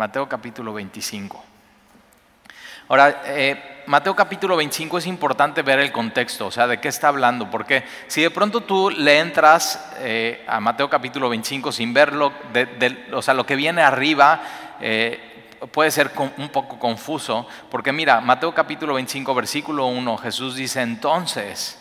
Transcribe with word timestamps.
Mateo 0.00 0.26
capítulo 0.26 0.72
25. 0.72 1.44
Ahora, 2.88 3.20
eh, 3.26 3.82
Mateo 3.84 4.16
capítulo 4.16 4.56
25 4.56 4.96
es 4.96 5.06
importante 5.06 5.60
ver 5.60 5.78
el 5.78 5.92
contexto, 5.92 6.46
o 6.46 6.50
sea, 6.50 6.66
de 6.66 6.80
qué 6.80 6.88
está 6.88 7.08
hablando, 7.08 7.50
porque 7.50 7.84
si 8.06 8.22
de 8.22 8.30
pronto 8.30 8.62
tú 8.62 8.88
le 8.88 9.18
entras 9.18 9.92
eh, 9.98 10.42
a 10.48 10.58
Mateo 10.58 10.88
capítulo 10.88 11.28
25 11.28 11.70
sin 11.70 11.92
verlo, 11.92 12.32
o 13.12 13.20
sea, 13.20 13.34
lo 13.34 13.44
que 13.44 13.56
viene 13.56 13.82
arriba 13.82 14.40
eh, 14.80 15.20
puede 15.70 15.90
ser 15.90 16.10
un 16.38 16.48
poco 16.48 16.78
confuso, 16.78 17.46
porque 17.70 17.92
mira, 17.92 18.22
Mateo 18.22 18.54
capítulo 18.54 18.94
25, 18.94 19.34
versículo 19.34 19.84
1, 19.84 20.16
Jesús 20.16 20.56
dice, 20.56 20.80
entonces, 20.80 21.78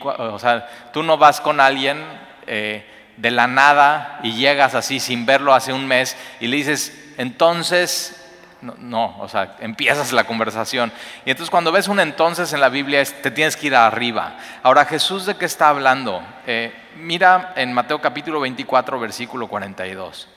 o 0.00 0.38
sea, 0.38 0.90
tú 0.90 1.02
no 1.02 1.18
vas 1.18 1.42
con 1.42 1.60
alguien 1.60 2.02
de 2.46 3.30
la 3.30 3.46
nada 3.46 4.20
y 4.22 4.32
llegas 4.32 4.74
así 4.74 5.00
sin 5.00 5.26
verlo 5.26 5.52
hace 5.52 5.74
un 5.74 5.86
mes 5.86 6.16
y 6.40 6.46
le 6.46 6.56
dices, 6.56 7.05
entonces 7.16 8.22
no, 8.62 9.16
o 9.18 9.28
sea, 9.28 9.56
empiezas 9.60 10.12
la 10.12 10.24
conversación. 10.24 10.92
Y 11.24 11.30
entonces 11.30 11.50
cuando 11.50 11.72
ves 11.72 11.88
un 11.88 12.00
entonces 12.00 12.52
en 12.52 12.60
la 12.60 12.68
Biblia, 12.68 13.04
te 13.04 13.30
tienes 13.30 13.56
que 13.56 13.68
ir 13.68 13.76
arriba. 13.76 14.38
Ahora, 14.62 14.84
Jesús 14.84 15.26
de 15.26 15.36
qué 15.36 15.44
está 15.44 15.68
hablando? 15.68 16.22
Eh, 16.46 16.74
mira 16.96 17.52
en 17.56 17.72
Mateo 17.72 18.00
capítulo 18.00 18.40
24, 18.40 18.98
versículo 18.98 19.46
42. 19.46 20.28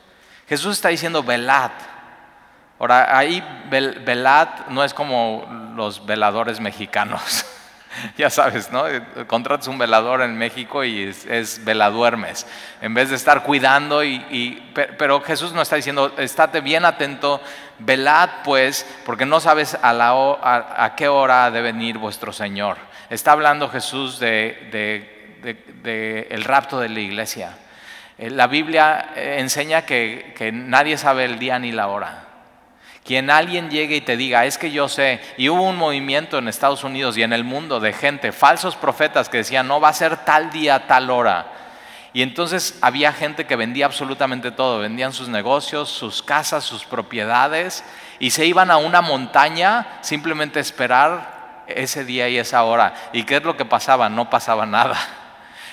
Jesús 0.47 0.73
está 0.73 0.89
diciendo 0.89 1.23
velad. 1.23 1.71
Ahora, 2.77 3.17
ahí 3.17 3.43
velad 3.69 4.67
no 4.69 4.83
es 4.83 4.93
como 4.93 5.73
los 5.75 6.05
veladores 6.05 6.59
mexicanos. 6.59 7.45
ya 8.17 8.29
sabes, 8.29 8.71
¿no? 8.71 8.83
Contratas 9.27 9.67
un 9.67 9.77
velador 9.77 10.21
en 10.21 10.37
México 10.37 10.83
y 10.83 11.03
es, 11.03 11.63
veladuermes. 11.63 12.45
En 12.81 12.93
vez 12.93 13.09
de 13.09 13.15
estar 13.15 13.43
cuidando, 13.43 14.03
y, 14.03 14.71
pero 14.97 15.21
Jesús 15.21 15.53
no 15.53 15.61
está 15.61 15.75
diciendo, 15.75 16.13
estate 16.17 16.61
bien 16.61 16.85
atento, 16.85 17.41
velad 17.79 18.29
pues, 18.43 18.85
porque 19.05 19.25
no 19.25 19.39
sabes 19.39 19.77
a, 19.81 19.93
la, 19.93 20.11
a, 20.11 20.95
qué 20.95 21.07
hora 21.07 21.45
ha 21.45 21.51
de 21.51 21.61
venir 21.61 21.97
vuestro 21.97 22.31
Señor. 22.31 22.77
Está 23.09 23.31
hablando 23.31 23.69
Jesús 23.69 24.19
de, 24.19 24.69
de, 25.41 26.43
rapto 26.43 26.79
de 26.79 26.89
la 26.89 26.99
iglesia. 26.99 27.57
Eh, 28.17 28.29
la 28.29 28.47
Biblia 28.47 29.11
eh, 29.15 29.37
enseña 29.39 29.83
que 29.83 30.51
nadie 30.53 30.97
sabe 30.97 31.25
el 31.25 31.39
día 31.39 31.57
ni 31.57 31.71
la 31.71 31.87
hora. 31.87 32.28
Quien 33.09 33.31
alguien 33.31 33.71
llegue 33.71 33.95
y 33.95 34.01
te 34.01 34.17
diga, 34.17 34.45
es 34.45 34.59
que 34.59 34.69
yo 34.69 34.87
sé, 34.87 35.19
y 35.35 35.49
hubo 35.49 35.63
un 35.63 35.77
movimiento 35.77 36.37
en 36.37 36.47
Estados 36.47 36.83
Unidos 36.83 37.17
y 37.17 37.23
en 37.23 37.33
el 37.33 37.43
mundo 37.43 37.79
de 37.79 37.91
gente, 37.91 38.31
falsos 38.31 38.75
profetas 38.75 39.29
que 39.29 39.37
decían, 39.37 39.67
no 39.67 39.81
va 39.81 39.89
a 39.89 39.93
ser 39.93 40.15
tal 40.25 40.51
día, 40.51 40.85
tal 40.85 41.09
hora. 41.09 41.47
Y 42.13 42.21
entonces 42.21 42.77
había 42.81 43.11
gente 43.11 43.47
que 43.47 43.55
vendía 43.55 43.87
absolutamente 43.87 44.51
todo, 44.51 44.77
vendían 44.77 45.11
sus 45.11 45.27
negocios, 45.27 45.89
sus 45.89 46.21
casas, 46.21 46.63
sus 46.63 46.85
propiedades, 46.85 47.83
y 48.19 48.29
se 48.29 48.45
iban 48.45 48.69
a 48.69 48.77
una 48.77 49.01
montaña 49.01 49.87
simplemente 50.01 50.59
a 50.59 50.61
esperar 50.61 51.63
ese 51.65 52.05
día 52.05 52.29
y 52.29 52.37
esa 52.37 52.63
hora. 52.63 52.93
¿Y 53.11 53.23
qué 53.23 53.37
es 53.37 53.43
lo 53.43 53.57
que 53.57 53.65
pasaba? 53.65 54.07
No 54.09 54.29
pasaba 54.29 54.67
nada. 54.67 54.95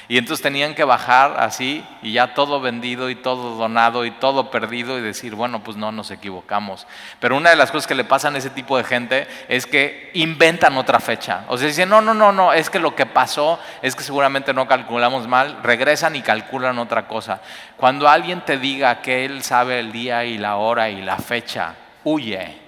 Y 0.08 0.18
entonces 0.18 0.42
tenían 0.42 0.76
que 0.76 0.84
bajar 0.84 1.36
así 1.40 1.84
y 2.00 2.12
ya 2.12 2.32
todo 2.32 2.60
vendido 2.60 3.10
y 3.10 3.16
todo 3.16 3.56
donado 3.56 4.04
y 4.04 4.12
todo 4.12 4.52
perdido 4.52 4.96
y 4.98 5.02
decir, 5.02 5.34
bueno, 5.34 5.64
pues 5.64 5.76
no 5.76 5.90
nos 5.90 6.12
equivocamos. 6.12 6.86
Pero 7.18 7.36
una 7.36 7.50
de 7.50 7.56
las 7.56 7.72
cosas 7.72 7.88
que 7.88 7.96
le 7.96 8.04
pasan 8.04 8.36
a 8.36 8.38
ese 8.38 8.50
tipo 8.50 8.76
de 8.76 8.84
gente 8.84 9.26
es 9.48 9.66
que 9.66 10.12
inventan 10.14 10.76
otra 10.76 11.00
fecha. 11.00 11.44
O 11.48 11.58
sea, 11.58 11.66
dicen, 11.66 11.88
no, 11.88 12.00
no, 12.00 12.14
no, 12.14 12.30
no, 12.30 12.52
es 12.52 12.70
que 12.70 12.78
lo 12.78 12.94
que 12.94 13.06
pasó 13.06 13.58
es 13.82 13.96
que 13.96 14.04
seguramente 14.04 14.54
no 14.54 14.68
calculamos 14.68 15.26
mal, 15.26 15.58
regresan 15.64 16.14
y 16.14 16.22
calculan 16.22 16.78
otra 16.78 17.08
cosa. 17.08 17.40
Cuando 17.76 18.08
alguien 18.08 18.42
te 18.42 18.58
diga 18.58 19.02
que 19.02 19.24
él 19.24 19.42
sabe 19.42 19.80
el 19.80 19.90
día 19.90 20.24
y 20.24 20.38
la 20.38 20.56
hora 20.56 20.88
y 20.88 21.02
la 21.02 21.16
fecha, 21.16 21.74
huye. 22.04 22.64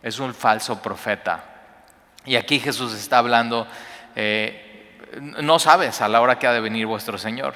Es 0.00 0.20
un 0.20 0.32
falso 0.32 0.80
profeta. 0.80 1.42
Y 2.24 2.36
aquí 2.36 2.60
Jesús 2.60 2.94
está 2.94 3.18
hablando... 3.18 3.66
Eh, 4.14 4.67
no 5.20 5.58
sabes 5.58 6.00
a 6.00 6.08
la 6.08 6.20
hora 6.20 6.38
que 6.38 6.46
ha 6.46 6.52
de 6.52 6.60
venir 6.60 6.86
vuestro 6.86 7.18
Señor. 7.18 7.54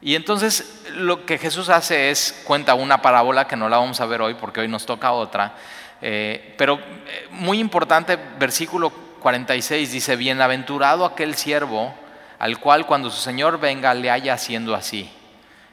Y 0.00 0.16
entonces 0.16 0.84
lo 0.94 1.24
que 1.24 1.38
Jesús 1.38 1.68
hace 1.68 2.10
es, 2.10 2.42
cuenta 2.44 2.74
una 2.74 3.00
parábola 3.00 3.46
que 3.46 3.56
no 3.56 3.68
la 3.68 3.78
vamos 3.78 4.00
a 4.00 4.06
ver 4.06 4.20
hoy 4.20 4.34
porque 4.34 4.60
hoy 4.60 4.68
nos 4.68 4.84
toca 4.84 5.12
otra, 5.12 5.54
eh, 6.00 6.54
pero 6.58 6.80
eh, 7.06 7.28
muy 7.30 7.60
importante, 7.60 8.18
versículo 8.38 8.90
46 9.20 9.92
dice, 9.92 10.16
bienaventurado 10.16 11.04
aquel 11.04 11.36
siervo 11.36 11.94
al 12.40 12.58
cual 12.58 12.86
cuando 12.86 13.08
su 13.08 13.20
Señor 13.20 13.60
venga 13.60 13.94
le 13.94 14.10
haya 14.10 14.34
haciendo 14.34 14.74
así. 14.74 15.08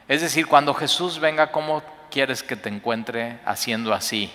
Es 0.07 0.21
decir, 0.21 0.45
cuando 0.45 0.75
Jesús 0.75 1.19
venga, 1.19 1.51
¿cómo 1.51 1.81
quieres 2.11 2.43
que 2.43 2.55
te 2.55 2.69
encuentre 2.69 3.39
haciendo 3.45 3.91
así? 3.91 4.31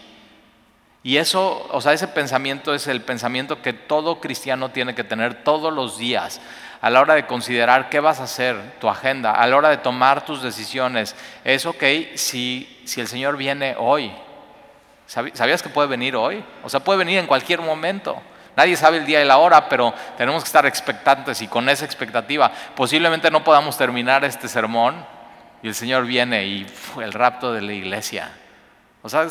Y 1.05 1.19
eso, 1.19 1.69
o 1.71 1.83
sea, 1.83 1.93
ese 1.93 2.09
pensamiento 2.09 2.75
es 2.75 2.87
el 2.87 3.03
pensamiento 3.03 3.61
que 3.61 3.75
todo 3.75 4.21
cristiano 4.21 4.71
tiene 4.71 4.95
que 4.95 5.05
tener 5.05 5.45
todos 5.45 5.71
los 5.71 5.99
días 5.99 6.41
a 6.81 6.89
la 6.89 7.03
hora 7.03 7.15
de 7.15 7.27
considerar 7.27 7.91
qué 7.91 8.01
vas 8.01 8.21
a 8.21 8.25
hacer, 8.25 8.79
tu 8.81 8.89
agenda, 8.89 9.33
a 9.33 9.47
la 9.47 9.55
hora 9.55 9.69
de 9.69 9.77
tomar 9.77 10.25
tus 10.25 10.43
decisiones. 10.43 11.15
Es 11.45 11.67
ok 11.67 11.83
si, 12.15 12.81
si 12.87 13.03
el 13.03 13.07
Señor 13.07 13.37
viene 13.37 13.77
hoy. 13.79 14.13
¿Sabías 15.07 15.63
que 15.63 15.69
puede 15.69 15.89
venir 15.89 16.17
hoy? 16.17 16.43
O 16.63 16.71
sea, 16.71 16.81
puede 16.81 17.01
venir 17.01 17.19
en 17.19 17.27
cualquier 17.27 17.61
momento. 17.61 18.17
Nadie 18.57 18.75
sabe 18.75 18.97
el 18.97 19.05
día 19.05 19.23
y 19.23 19.27
la 19.27 19.37
hora, 19.37 19.69
pero 19.69 19.93
tenemos 20.17 20.43
que 20.43 20.49
estar 20.49 20.65
expectantes 20.65 21.43
y 21.43 21.49
con 21.49 21.69
esa 21.69 21.85
expectativa 21.85 22.51
posiblemente 22.75 23.31
no 23.31 23.45
podamos 23.45 23.77
terminar 23.77 24.25
este 24.25 24.49
sermón 24.49 25.05
y 25.63 25.69
el 25.69 25.75
Señor 25.75 26.07
viene 26.07 26.47
y 26.47 26.67
el 27.03 27.13
rapto 27.13 27.53
de 27.53 27.61
la 27.61 27.75
iglesia. 27.75 28.31
O 29.05 29.09
sea, 29.11 29.29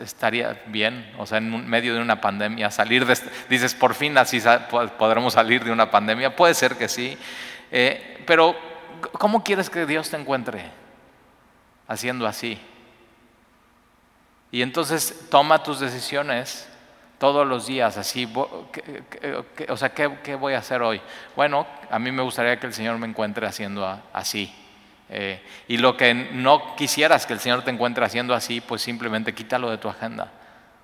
estaría 0.00 0.60
bien, 0.66 1.14
o 1.16 1.26
sea, 1.26 1.38
en 1.38 1.68
medio 1.70 1.94
de 1.94 2.00
una 2.00 2.20
pandemia, 2.20 2.72
salir 2.72 3.06
de, 3.06 3.16
dices, 3.48 3.72
por 3.72 3.94
fin 3.94 4.18
así 4.18 4.42
podremos 4.98 5.34
salir 5.34 5.62
de 5.62 5.70
una 5.70 5.92
pandemia, 5.92 6.34
puede 6.34 6.54
ser 6.54 6.76
que 6.76 6.88
sí, 6.88 7.16
eh, 7.70 8.20
pero 8.26 8.56
¿cómo 9.12 9.44
quieres 9.44 9.70
que 9.70 9.86
Dios 9.86 10.10
te 10.10 10.16
encuentre 10.16 10.64
haciendo 11.86 12.26
así? 12.26 12.60
Y 14.50 14.60
entonces 14.60 15.28
toma 15.30 15.62
tus 15.62 15.78
decisiones 15.78 16.68
todos 17.20 17.46
los 17.46 17.68
días, 17.68 17.96
así, 17.98 18.28
o 19.68 19.76
sea, 19.76 19.90
¿qué, 19.94 20.34
voy 20.34 20.54
a 20.54 20.58
hacer 20.58 20.82
hoy? 20.82 21.00
Bueno, 21.36 21.64
a 21.92 22.00
mí 22.00 22.10
me 22.10 22.24
gustaría 22.24 22.58
que 22.58 22.66
el 22.66 22.74
Señor 22.74 22.98
me 22.98 23.06
encuentre 23.06 23.46
haciendo 23.46 24.02
así. 24.12 24.52
Eh, 25.14 25.42
y 25.68 25.76
lo 25.76 25.94
que 25.94 26.14
no 26.14 26.74
quisieras 26.74 27.26
que 27.26 27.34
el 27.34 27.40
Señor 27.40 27.64
te 27.64 27.70
encuentre 27.70 28.02
haciendo 28.02 28.32
así, 28.32 28.62
pues 28.62 28.80
simplemente 28.80 29.34
quítalo 29.34 29.70
de 29.70 29.76
tu 29.76 29.90
agenda. 29.90 30.32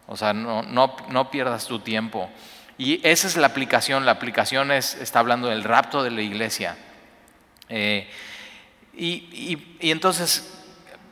O 0.06 0.18
sea, 0.18 0.34
no, 0.34 0.62
no, 0.62 0.94
no 1.08 1.30
pierdas 1.30 1.66
tu 1.66 1.78
tiempo. 1.78 2.28
Y 2.76 3.00
esa 3.08 3.26
es 3.26 3.38
la 3.38 3.46
aplicación. 3.46 4.04
La 4.04 4.12
aplicación 4.12 4.70
es, 4.70 4.96
está 4.96 5.20
hablando 5.20 5.48
del 5.48 5.64
rapto 5.64 6.02
de 6.02 6.10
la 6.10 6.20
iglesia. 6.20 6.76
Eh, 7.70 8.06
y, 8.92 9.56
y, 9.80 9.90
entonces, 9.90 10.62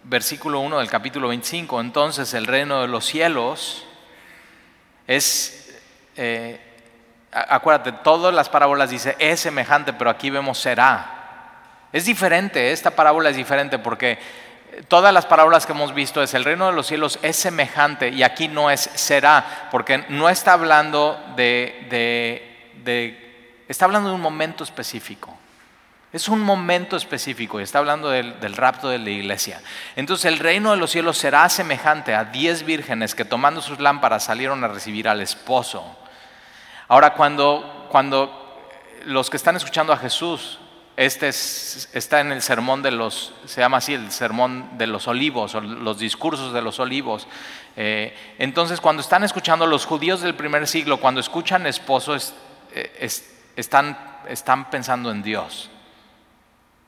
versículo 0.04 0.60
1 0.60 0.78
del 0.78 0.90
capítulo 0.90 1.28
25, 1.28 1.80
entonces 1.80 2.34
el 2.34 2.46
reino 2.46 2.82
de 2.82 2.88
los 2.88 3.06
cielos 3.06 3.86
es, 5.06 5.80
eh, 6.16 6.60
acuérdate, 7.32 7.92
todas 7.92 8.34
las 8.34 8.50
parábolas 8.50 8.90
dice 8.90 9.16
es 9.18 9.40
semejante, 9.40 9.94
pero 9.94 10.10
aquí 10.10 10.28
vemos 10.28 10.58
será. 10.58 11.15
Es 11.92 12.04
diferente, 12.04 12.72
esta 12.72 12.90
parábola 12.90 13.30
es 13.30 13.36
diferente 13.36 13.78
porque 13.78 14.18
todas 14.88 15.12
las 15.12 15.26
parábolas 15.26 15.66
que 15.66 15.72
hemos 15.72 15.94
visto 15.94 16.22
es 16.22 16.34
el 16.34 16.44
reino 16.44 16.66
de 16.66 16.72
los 16.72 16.86
cielos 16.86 17.18
es 17.22 17.36
semejante 17.36 18.10
y 18.10 18.22
aquí 18.22 18.48
no 18.48 18.70
es 18.70 18.80
será, 18.94 19.68
porque 19.70 20.04
no 20.08 20.28
está 20.28 20.52
hablando 20.52 21.18
de, 21.36 22.74
está 23.68 23.84
hablando 23.84 24.10
de 24.10 24.14
un 24.14 24.20
momento 24.20 24.64
específico. 24.64 25.36
Es 26.12 26.28
un 26.28 26.40
momento 26.40 26.96
específico 26.96 27.60
y 27.60 27.62
está 27.62 27.78
hablando 27.78 28.08
del, 28.08 28.40
del, 28.40 28.56
rapto 28.56 28.88
de 28.88 28.98
la 28.98 29.10
iglesia. 29.10 29.60
Entonces 29.96 30.24
el 30.26 30.38
reino 30.38 30.70
de 30.70 30.78
los 30.78 30.90
cielos 30.90 31.18
será 31.18 31.48
semejante 31.48 32.14
a 32.14 32.24
diez 32.24 32.62
vírgenes 32.62 33.14
que 33.14 33.24
tomando 33.24 33.60
sus 33.60 33.80
lámparas 33.80 34.24
salieron 34.24 34.64
a 34.64 34.68
recibir 34.68 35.08
al 35.08 35.20
esposo. 35.20 35.84
Ahora 36.88 37.14
cuando, 37.14 37.88
cuando 37.90 38.70
los 39.04 39.28
que 39.28 39.36
están 39.36 39.56
escuchando 39.56 39.92
a 39.92 39.96
Jesús 39.98 40.58
este 40.96 41.28
está 41.28 42.20
en 42.20 42.32
el 42.32 42.40
sermón 42.40 42.82
de 42.82 42.90
los, 42.90 43.34
se 43.44 43.60
llama 43.60 43.76
así, 43.78 43.92
el 43.92 44.10
sermón 44.10 44.78
de 44.78 44.86
los 44.86 45.06
olivos, 45.08 45.54
o 45.54 45.60
los 45.60 45.98
discursos 45.98 46.54
de 46.54 46.62
los 46.62 46.80
olivos. 46.80 47.28
Eh, 47.76 48.16
entonces, 48.38 48.80
cuando 48.80 49.02
están 49.02 49.22
escuchando 49.22 49.66
los 49.66 49.84
judíos 49.84 50.22
del 50.22 50.34
primer 50.34 50.66
siglo, 50.66 50.98
cuando 50.98 51.20
escuchan 51.20 51.66
esposo, 51.66 52.16
eh, 52.72 53.08
están, 53.56 53.98
están 54.26 54.70
pensando 54.70 55.10
en 55.10 55.22
Dios. 55.22 55.68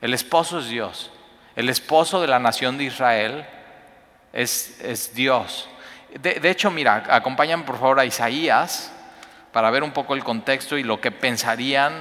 El 0.00 0.14
esposo 0.14 0.60
es 0.60 0.68
Dios. 0.68 1.10
El 1.54 1.68
esposo 1.68 2.22
de 2.22 2.28
la 2.28 2.38
nación 2.38 2.78
de 2.78 2.84
Israel 2.84 3.46
es, 4.32 4.80
es 4.80 5.14
Dios. 5.14 5.68
De, 6.18 6.34
de, 6.34 6.50
hecho, 6.50 6.70
mira, 6.70 7.04
acompáñame 7.10 7.64
por 7.64 7.78
favor 7.78 8.00
a 8.00 8.06
Isaías 8.06 8.90
para 9.52 9.68
ver 9.68 9.82
un 9.82 9.90
poco 9.90 10.14
el 10.14 10.24
contexto 10.24 10.78
y 10.78 10.82
lo 10.82 10.98
que 10.98 11.10
pensarían 11.10 11.92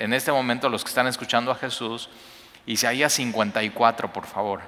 en 0.00 0.14
este 0.14 0.32
momento 0.32 0.70
los 0.70 0.82
que 0.82 0.88
están 0.88 1.06
escuchando 1.06 1.50
a 1.50 1.54
Jesús, 1.54 2.08
Isaías 2.64 3.12
54, 3.12 4.12
por 4.12 4.26
favor. 4.26 4.62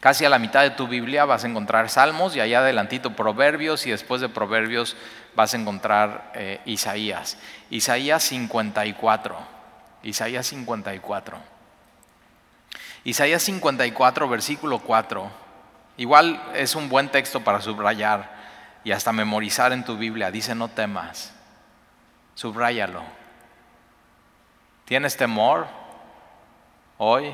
Casi 0.00 0.24
a 0.24 0.30
la 0.30 0.38
mitad 0.38 0.62
de 0.62 0.70
tu 0.70 0.88
Biblia 0.88 1.26
vas 1.26 1.44
a 1.44 1.48
encontrar 1.48 1.90
Salmos 1.90 2.34
y 2.34 2.40
allá 2.40 2.60
adelantito 2.60 3.14
Proverbios 3.14 3.86
y 3.86 3.90
después 3.90 4.20
de 4.20 4.30
Proverbios 4.30 4.96
vas 5.36 5.52
a 5.52 5.58
encontrar 5.58 6.32
eh, 6.34 6.60
Isaías. 6.64 7.36
Isaías 7.70 8.22
54. 8.24 9.36
Isaías 10.02 10.46
54. 10.46 11.38
Isaías 13.04 13.42
54, 13.42 14.28
versículo 14.28 14.78
4. 14.78 15.30
Igual 15.98 16.42
es 16.54 16.74
un 16.74 16.88
buen 16.88 17.10
texto 17.10 17.44
para 17.44 17.60
subrayar 17.60 18.32
y 18.82 18.92
hasta 18.92 19.12
memorizar 19.12 19.72
en 19.72 19.84
tu 19.84 19.98
Biblia. 19.98 20.30
Dice, 20.30 20.54
no 20.54 20.68
temas. 20.68 21.32
Subráyalo. 22.34 23.21
¿Tienes 24.84 25.16
temor 25.16 25.66
hoy? 26.98 27.32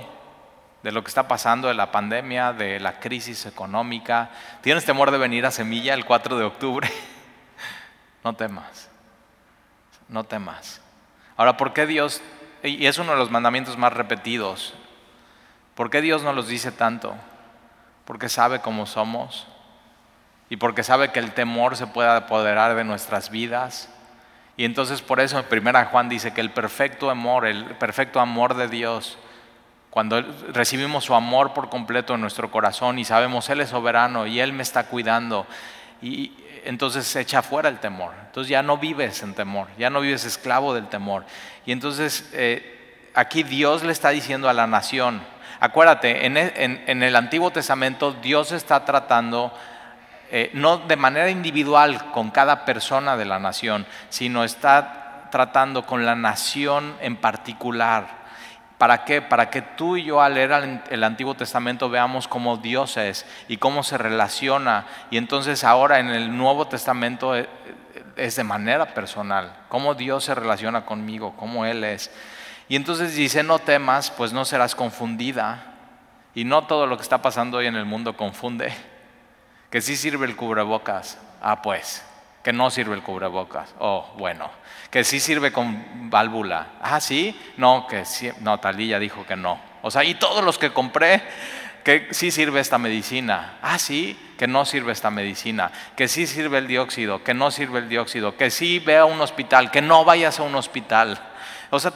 de 0.83 0.93
lo 0.93 1.03
que 1.03 1.09
está 1.09 1.27
pasando, 1.27 1.69
de 1.69 1.75
la 1.75 1.91
pandemia, 1.91 2.53
de 2.53 2.81
la 2.81 3.01
crisis 3.01 3.47
económica. 3.47 4.31
¿Tienes 4.63 4.85
temor 4.85 5.11
de 5.11 5.19
venir 5.19 5.45
a 5.45 5.51
Semilla 5.51 5.95
el 5.95 6.05
4 6.05 6.39
de 6.39 6.45
octubre? 6.45 6.89
no 8.25 8.35
temas, 8.35 8.89
no 10.09 10.25
temas. 10.25 10.81
Ahora, 11.37 11.57
¿por 11.57 11.73
qué 11.73 11.87
Dios, 11.87 12.23
y 12.63 12.87
es 12.87 12.99
uno 12.99 13.13
de 13.13 13.19
los 13.19 13.31
mandamientos 13.31 13.77
más 13.77 13.93
repetidos, 13.93 14.75
¿por 15.75 15.91
qué 15.91 16.01
Dios 16.01 16.23
no 16.23 16.33
los 16.33 16.49
dice 16.49 16.73
tanto? 16.73 17.17
Porque 18.05 18.29
sabe 18.29 18.61
cómo 18.61 18.87
somos 18.87 19.47
y 20.49 20.57
porque 20.57 20.83
sabe 20.83 21.11
que 21.13 21.19
el 21.19 21.33
temor 21.33 21.77
se 21.77 21.87
puede 21.87 22.09
apoderar 22.09 22.75
de 22.75 22.85
nuestras 22.85 23.31
vidas. 23.31 23.91
Y 24.59 24.65
entonces 24.65 25.01
por 25.01 25.21
eso 25.21 25.39
en 25.39 25.45
primera 25.45 25.87
Juan 25.87 26.09
dice 26.09 26.35
que 26.35 26.41
el 26.41 26.51
perfecto 26.51 27.09
amor, 27.09 27.47
el 27.47 27.65
perfecto 27.77 28.19
amor 28.19 28.55
de 28.55 28.67
Dios, 28.67 29.17
cuando 29.89 30.21
recibimos 30.49 31.05
su 31.05 31.15
amor 31.15 31.55
por 31.55 31.71
completo 31.71 32.15
en 32.15 32.21
nuestro 32.21 32.51
corazón 32.51 32.99
y 32.99 33.05
sabemos 33.05 33.49
Él 33.51 33.61
es 33.61 33.71
soberano 33.71 34.27
y 34.27 34.41
Él 34.41 34.53
me 34.53 34.65
está 34.65 34.89
cuidando, 34.89 35.47
y 36.03 36.33
entonces 36.65 37.07
se 37.07 37.21
echa 37.21 37.41
fuera 37.41 37.69
el 37.69 37.79
temor. 37.79 38.13
Entonces 38.27 38.51
ya 38.51 38.63
no 38.65 38.79
vives 38.79 39.23
en 39.23 39.35
temor, 39.35 39.69
ya 39.79 39.91
no 39.91 40.01
vives 40.01 40.25
esclavo 40.25 40.75
del 40.75 40.89
temor. 40.89 41.25
Y 41.65 41.71
entonces 41.71 42.29
eh, 42.33 43.11
aquí 43.15 43.45
Dios 43.45 43.85
le 43.85 43.93
está 43.93 44.11
diciendo 44.11 44.49
a 44.49 44.53
la 44.53 44.67
nación, 44.67 45.23
acuérdate, 45.61 46.27
en, 46.27 46.37
e, 46.37 46.85
el 47.07 47.17
Antiguo 47.17 47.53
Testamento 47.53 48.13
Dios 48.13 48.51
está 48.51 48.85
tratando 48.85 49.57
eh, 50.31 50.51
no 50.55 50.79
de 50.79 50.97
manera 50.97 51.31
individual 51.31 52.11
con 52.11 52.31
cada 52.31 52.65
persona 52.65 53.17
de 53.17 53.25
la 53.25 53.39
nación, 53.39 53.87
sino 54.09 54.45
está 54.45 55.29
tratando 55.31 55.87
con 55.87 56.05
la 56.05 56.15
nación 56.15 56.97
en 57.01 57.17
particular. 57.17 58.19
¿Para 58.79 59.05
qué? 59.05 59.21
Para 59.21 59.51
que 59.51 59.63
tú 59.63 59.97
y 59.97 60.05
yo 60.05 60.21
al 60.21 60.35
leer 60.35 60.83
el 60.91 61.03
Antiguo 61.03 61.35
Testamento 61.35 61.91
veamos 61.91 62.29
cómo 62.29 62.57
Dios 62.59 62.97
es 62.97 63.27
y 63.49 63.57
cómo 63.57 63.83
se 63.83 63.99
relaciona. 63.99 64.87
Y 65.11 65.17
entonces 65.17 65.65
ahora 65.65 65.99
en 65.99 66.11
el 66.11 66.37
Nuevo 66.37 66.69
Testamento 66.69 67.35
eh, 67.35 67.49
es 68.17 68.37
de 68.37 68.45
manera 68.45 68.95
personal, 68.95 69.53
cómo 69.69 69.95
Dios 69.95 70.25
se 70.25 70.35
relaciona 70.35 70.85
conmigo, 70.85 71.35
cómo 71.37 71.65
Él 71.65 71.83
es. 71.85 72.11
Y 72.69 72.77
entonces 72.77 73.17
dice, 73.17 73.43
no 73.43 73.59
temas, 73.59 74.11
pues 74.11 74.33
no 74.33 74.45
serás 74.45 74.75
confundida. 74.75 75.65
Y 76.35 76.45
no 76.45 76.67
todo 76.67 76.87
lo 76.87 76.97
que 76.97 77.03
está 77.03 77.21
pasando 77.21 77.59
hoy 77.59 77.67
en 77.67 77.75
el 77.75 77.85
mundo 77.85 78.17
confunde. 78.17 78.73
Que 79.71 79.81
sí 79.81 79.97
sirve 79.97 80.27
el 80.27 80.37
cubrebocas. 80.37 81.19
Ah, 81.41 81.63
pues, 81.63 82.05
que 82.43 82.53
no 82.53 82.71
sirve 82.71 82.95
el 82.95 83.03
cubrebocas. 83.03 83.75
Oh, 83.79 84.07
bueno 84.17 84.51
que 84.91 85.05
sí 85.05 85.21
sirve 85.21 85.53
con 85.53 86.11
válvula. 86.11 86.69
Ah, 86.81 87.01
sí, 87.01 87.39
no, 87.57 87.87
que 87.87 88.05
sí, 88.05 88.31
no, 88.41 88.59
Talía 88.59 88.99
dijo 88.99 89.27
que 89.27 89.37
no. 89.37 89.61
O 89.83 89.91
sea, 89.91 90.05
y 90.05 90.15
todos 90.15 90.43
los 90.43 90.59
que 90.59 90.73
compré, 90.73 91.23
que 91.85 92.09
sí 92.11 92.31
sirve 92.31 92.61
esta 92.61 92.79
medicina. 92.79 93.59
Ah, 93.63 93.79
sí, 93.79 94.19
que 94.39 94.47
no 94.47 94.65
sirve 94.65 94.93
esta 94.93 95.11
medicina. 95.11 95.71
Que 95.97 96.09
sí 96.09 96.27
sirve 96.27 96.59
el 96.59 96.67
dióxido, 96.67 97.23
que 97.23 97.35
no 97.35 97.51
sirve 97.51 97.81
el 97.81 97.89
dióxido. 97.89 98.37
Que 98.37 98.51
sí 98.51 98.79
ve 98.79 98.97
a 98.97 99.05
un 99.05 99.21
hospital, 99.21 99.71
que 99.71 99.83
no 99.83 100.05
vayas 100.05 100.41
a 100.41 100.43
un 100.43 100.55
hospital. 100.55 101.19
O 101.71 101.79
sea, 101.79 101.93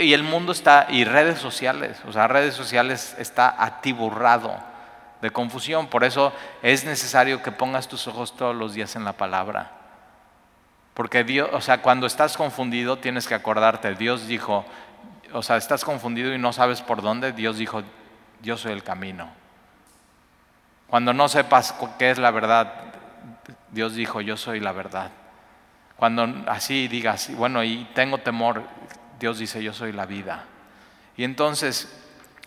y 0.00 0.12
el 0.12 0.22
mundo 0.22 0.52
está, 0.52 0.86
y 0.88 1.04
redes 1.04 1.40
sociales, 1.40 1.98
o 2.06 2.12
sea, 2.12 2.28
redes 2.28 2.54
sociales 2.54 3.16
está 3.18 3.52
atiburrado 3.58 4.71
de 5.22 5.30
confusión. 5.30 5.86
Por 5.86 6.04
eso 6.04 6.32
es 6.62 6.84
necesario 6.84 7.42
que 7.42 7.52
pongas 7.52 7.88
tus 7.88 8.06
ojos 8.06 8.36
todos 8.36 8.54
los 8.54 8.74
días 8.74 8.94
en 8.96 9.04
la 9.04 9.14
palabra. 9.14 9.70
Porque 10.92 11.24
Dios, 11.24 11.48
o 11.52 11.62
sea, 11.62 11.80
cuando 11.80 12.06
estás 12.06 12.36
confundido 12.36 12.98
tienes 12.98 13.26
que 13.26 13.34
acordarte, 13.34 13.94
Dios 13.94 14.26
dijo, 14.26 14.66
o 15.32 15.42
sea, 15.42 15.56
estás 15.56 15.84
confundido 15.84 16.34
y 16.34 16.38
no 16.38 16.52
sabes 16.52 16.82
por 16.82 17.00
dónde, 17.00 17.32
Dios 17.32 17.56
dijo, 17.56 17.82
yo 18.42 18.58
soy 18.58 18.72
el 18.72 18.82
camino. 18.82 19.30
Cuando 20.88 21.14
no 21.14 21.28
sepas 21.28 21.74
qué 21.98 22.10
es 22.10 22.18
la 22.18 22.30
verdad, 22.30 22.74
Dios 23.70 23.94
dijo, 23.94 24.20
yo 24.20 24.36
soy 24.36 24.60
la 24.60 24.72
verdad. 24.72 25.10
Cuando 25.96 26.28
así 26.48 26.88
digas, 26.88 27.30
bueno, 27.36 27.64
y 27.64 27.88
tengo 27.94 28.18
temor, 28.18 28.64
Dios 29.18 29.38
dice, 29.38 29.62
yo 29.62 29.72
soy 29.72 29.92
la 29.92 30.04
vida. 30.04 30.44
Y 31.16 31.24
entonces, 31.24 31.88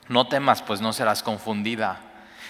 no 0.10 0.28
temas, 0.28 0.62
pues 0.62 0.82
no 0.82 0.94
serás 0.94 1.24
confundida. 1.24 2.00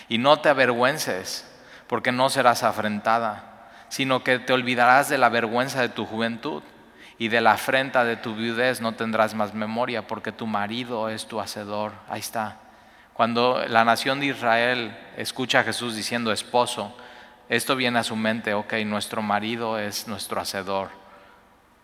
Y 0.09 0.17
no 0.17 0.39
te 0.39 0.49
avergüences, 0.49 1.49
porque 1.87 2.11
no 2.11 2.29
serás 2.29 2.63
afrentada 2.63 3.55
sino 3.89 4.23
que 4.23 4.39
te 4.39 4.53
olvidarás 4.53 5.09
de 5.09 5.17
la 5.17 5.29
vergüenza 5.29 5.81
de 5.81 5.89
tu 5.89 6.05
juventud 6.05 6.63
y 7.17 7.29
de 7.29 7.41
la 7.41 7.53
afrenta 7.53 8.03
de 8.03 8.17
tu 8.17 8.35
viudez 8.35 8.81
no 8.81 8.93
tendrás 8.93 9.33
más 9.33 9.53
memoria 9.53 10.05
porque 10.05 10.31
tu 10.31 10.47
marido 10.47 11.09
es 11.09 11.27
tu 11.27 11.39
hacedor. 11.39 11.93
Ahí 12.09 12.19
está. 12.19 12.57
Cuando 13.13 13.63
la 13.69 13.85
nación 13.85 14.19
de 14.19 14.25
Israel 14.27 14.97
escucha 15.15 15.61
a 15.61 15.63
Jesús 15.63 15.95
diciendo 15.95 16.33
esposo, 16.33 16.93
esto 17.47 17.75
viene 17.75 17.99
a 17.99 18.03
su 18.03 18.17
mente, 18.17 18.53
ok, 18.53 18.73
nuestro 18.85 19.21
marido 19.21 19.79
es 19.79 20.09
nuestro 20.09 20.41
hacedor. 20.41 20.89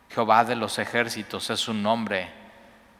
Jehová 0.10 0.44
de 0.44 0.58
los 0.58 0.80
ejércitos 0.80 1.50
es 1.50 1.62
su 1.62 1.74
nombre 1.74 2.30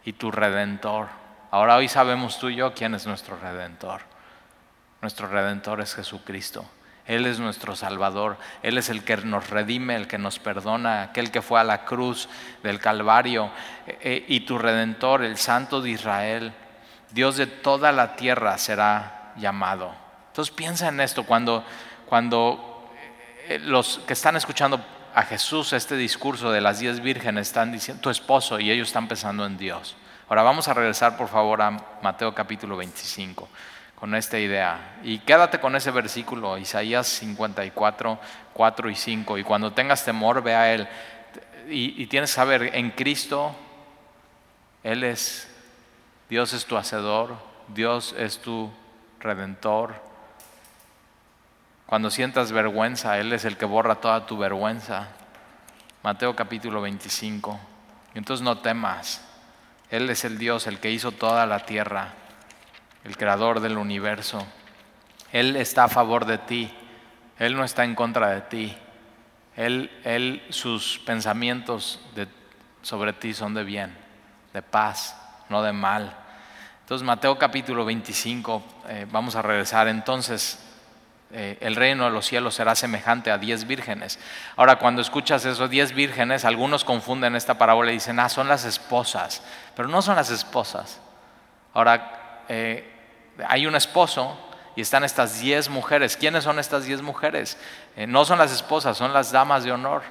y 0.06 0.14
tu 0.14 0.32
redentor. 0.32 1.10
Ahora 1.50 1.76
hoy 1.76 1.90
sabemos 1.90 2.40
tú 2.40 2.48
y 2.48 2.56
yo 2.56 2.74
quién 2.74 2.96
es 2.96 3.06
nuestro 3.06 3.36
redentor. 3.36 4.11
Nuestro 5.02 5.28
redentor 5.28 5.82
es 5.82 5.96
Jesucristo. 5.96 6.66
Él 7.06 7.26
es 7.26 7.40
nuestro 7.40 7.76
Salvador, 7.76 8.38
Él 8.62 8.78
es 8.78 8.90
el 8.90 9.04
que 9.04 9.18
nos 9.18 9.50
redime, 9.50 9.96
el 9.96 10.08
que 10.08 10.20
nos 10.20 10.38
perdona, 10.38 11.04
aquel 11.04 11.32
que 11.32 11.42
fue 11.42 11.60
a 11.60 11.64
la 11.64 11.84
cruz 11.84 12.30
del 12.62 12.80
Calvario 12.80 13.52
eh, 13.88 13.98
eh, 14.02 14.26
y 14.28 14.42
tu 14.42 14.60
Redentor, 14.60 15.24
el 15.24 15.38
Santo 15.38 15.82
de 15.82 15.90
Israel, 15.90 16.54
Dios 17.12 17.38
de 17.38 17.48
toda 17.48 17.92
la 17.92 18.16
tierra 18.16 18.58
será 18.58 19.34
llamado. 19.36 19.94
Entonces 20.28 20.54
piensa 20.54 20.88
en 20.88 21.02
esto 21.02 21.26
cuando, 21.26 21.66
cuando 22.06 22.92
eh, 23.48 23.60
los 23.60 24.00
que 24.06 24.14
están 24.14 24.36
escuchando 24.36 24.80
a 25.14 25.24
Jesús 25.24 25.74
este 25.74 25.98
discurso 25.98 26.52
de 26.52 26.62
las 26.62 26.80
diez 26.80 27.02
vírgenes 27.02 27.48
están 27.48 27.72
diciendo 27.72 28.02
tu 28.02 28.10
esposo 28.10 28.60
y 28.60 28.72
ellos 28.72 28.90
están 28.90 29.08
pensando 29.08 29.46
en 29.46 29.58
Dios. 29.58 29.98
Ahora 30.30 30.44
vamos 30.44 30.68
a 30.68 30.74
regresar 30.74 31.18
por 31.18 31.28
favor 31.28 31.62
a 31.62 31.72
Mateo 32.02 32.34
capítulo 32.34 32.78
25 32.78 33.50
con 34.02 34.16
esta 34.16 34.40
idea. 34.40 34.98
Y 35.04 35.20
quédate 35.20 35.60
con 35.60 35.76
ese 35.76 35.92
versículo, 35.92 36.58
Isaías 36.58 37.06
54, 37.06 38.20
4 38.52 38.90
y 38.90 38.96
5. 38.96 39.38
Y 39.38 39.44
cuando 39.44 39.74
tengas 39.74 40.04
temor, 40.04 40.42
ve 40.42 40.56
a 40.56 40.74
Él. 40.74 40.88
Y, 41.70 42.08
tienes 42.08 42.32
que 42.32 42.36
saber, 42.36 42.72
en 42.74 42.90
Cristo, 42.90 43.56
Él 44.82 45.04
es, 45.04 45.48
Dios 46.32 46.52
es 46.54 46.66
tu 46.66 46.78
hacedor, 46.78 47.36
Dios 47.68 48.16
es 48.18 48.40
tu 48.40 48.74
redentor. 49.20 49.94
Cuando 51.86 52.10
sientas 52.10 52.52
vergüenza, 52.52 53.20
Él 53.20 53.32
es 53.34 53.46
el 53.46 53.56
que 53.56 53.66
borra 53.66 54.02
toda 54.02 54.26
tu 54.26 54.36
vergüenza. 54.36 55.10
Mateo 56.02 56.36
capítulo 56.36 56.82
25. 56.82 57.60
entonces 58.16 58.44
no 58.44 58.58
temas. 58.58 59.24
Él 59.92 60.10
es 60.10 60.26
el 60.26 60.40
Dios, 60.40 60.66
el 60.66 60.80
que 60.80 60.90
hizo 60.90 61.12
toda 61.12 61.46
la 61.46 61.68
tierra 61.68 62.16
el 63.04 63.18
creador 63.18 63.60
del 63.60 63.78
universo. 63.78 64.46
Él 65.32 65.56
está 65.56 65.86
a 65.86 65.90
favor 65.90 66.26
de 66.26 66.38
ti, 66.38 66.72
Él 67.40 67.56
no 67.56 67.64
está 67.64 67.84
en 67.84 67.96
contra 67.96 68.30
de 68.30 68.42
ti. 68.42 68.78
Él, 69.56 69.92
él 70.04 70.42
sus 70.50 71.00
pensamientos 71.06 72.00
sobre 72.82 73.14
ti 73.14 73.34
son 73.34 73.54
de 73.54 73.64
bien, 73.64 73.96
de 74.54 74.62
paz, 74.62 75.16
no 75.50 75.62
de 75.62 75.74
mal. 75.74 76.16
Entonces 76.82 77.06
Mateo 77.06 77.38
capítulo 77.38 77.86
25, 77.86 78.64
eh, 78.88 79.08
vamos 79.12 79.36
a 79.36 79.42
regresar 79.42 79.88
entonces. 79.88 80.60
Eh, 81.34 81.58
el 81.62 81.78
reino 81.78 82.04
de 82.04 82.12
los 82.12 82.26
cielos 82.26 82.56
será 82.56 82.76
semejante 82.76 83.32
a 83.32 83.38
diez 83.38 83.66
vírgenes. 83.66 84.20
Ahora, 84.58 84.76
cuando 84.76 85.02
escuchas 85.02 85.46
eso, 85.46 85.70
diez 85.70 85.94
vírgenes, 85.94 86.44
algunos 86.44 86.84
confunden 86.84 87.38
esta 87.38 87.54
parábola 87.54 87.92
y 87.92 87.96
dicen, 87.96 88.20
ah, 88.20 88.28
son 88.28 88.50
las 88.50 88.66
esposas, 88.66 89.42
pero 89.74 89.88
no 89.88 90.02
son 90.02 90.18
las 90.18 90.30
esposas. 90.30 91.00
Ahora, 91.74 92.44
eh, 92.50 92.91
hay 93.48 93.68
un 93.68 93.76
esposo 93.76 94.38
y 94.76 94.82
están 94.82 95.04
estas 95.04 95.42
diez 95.42 95.70
mujeres. 95.70 96.18
¿Quiénes 96.18 96.44
son 96.44 96.60
estas 96.60 96.86
diez 96.86 97.02
mujeres? 97.02 97.58
Eh, 97.96 98.08
no 98.08 98.26
son 98.26 98.38
las 98.38 98.52
esposas, 98.52 98.98
son 98.98 99.14
las 99.14 99.32
damas 99.32 99.64
de 99.64 99.72
honor. 99.72 100.04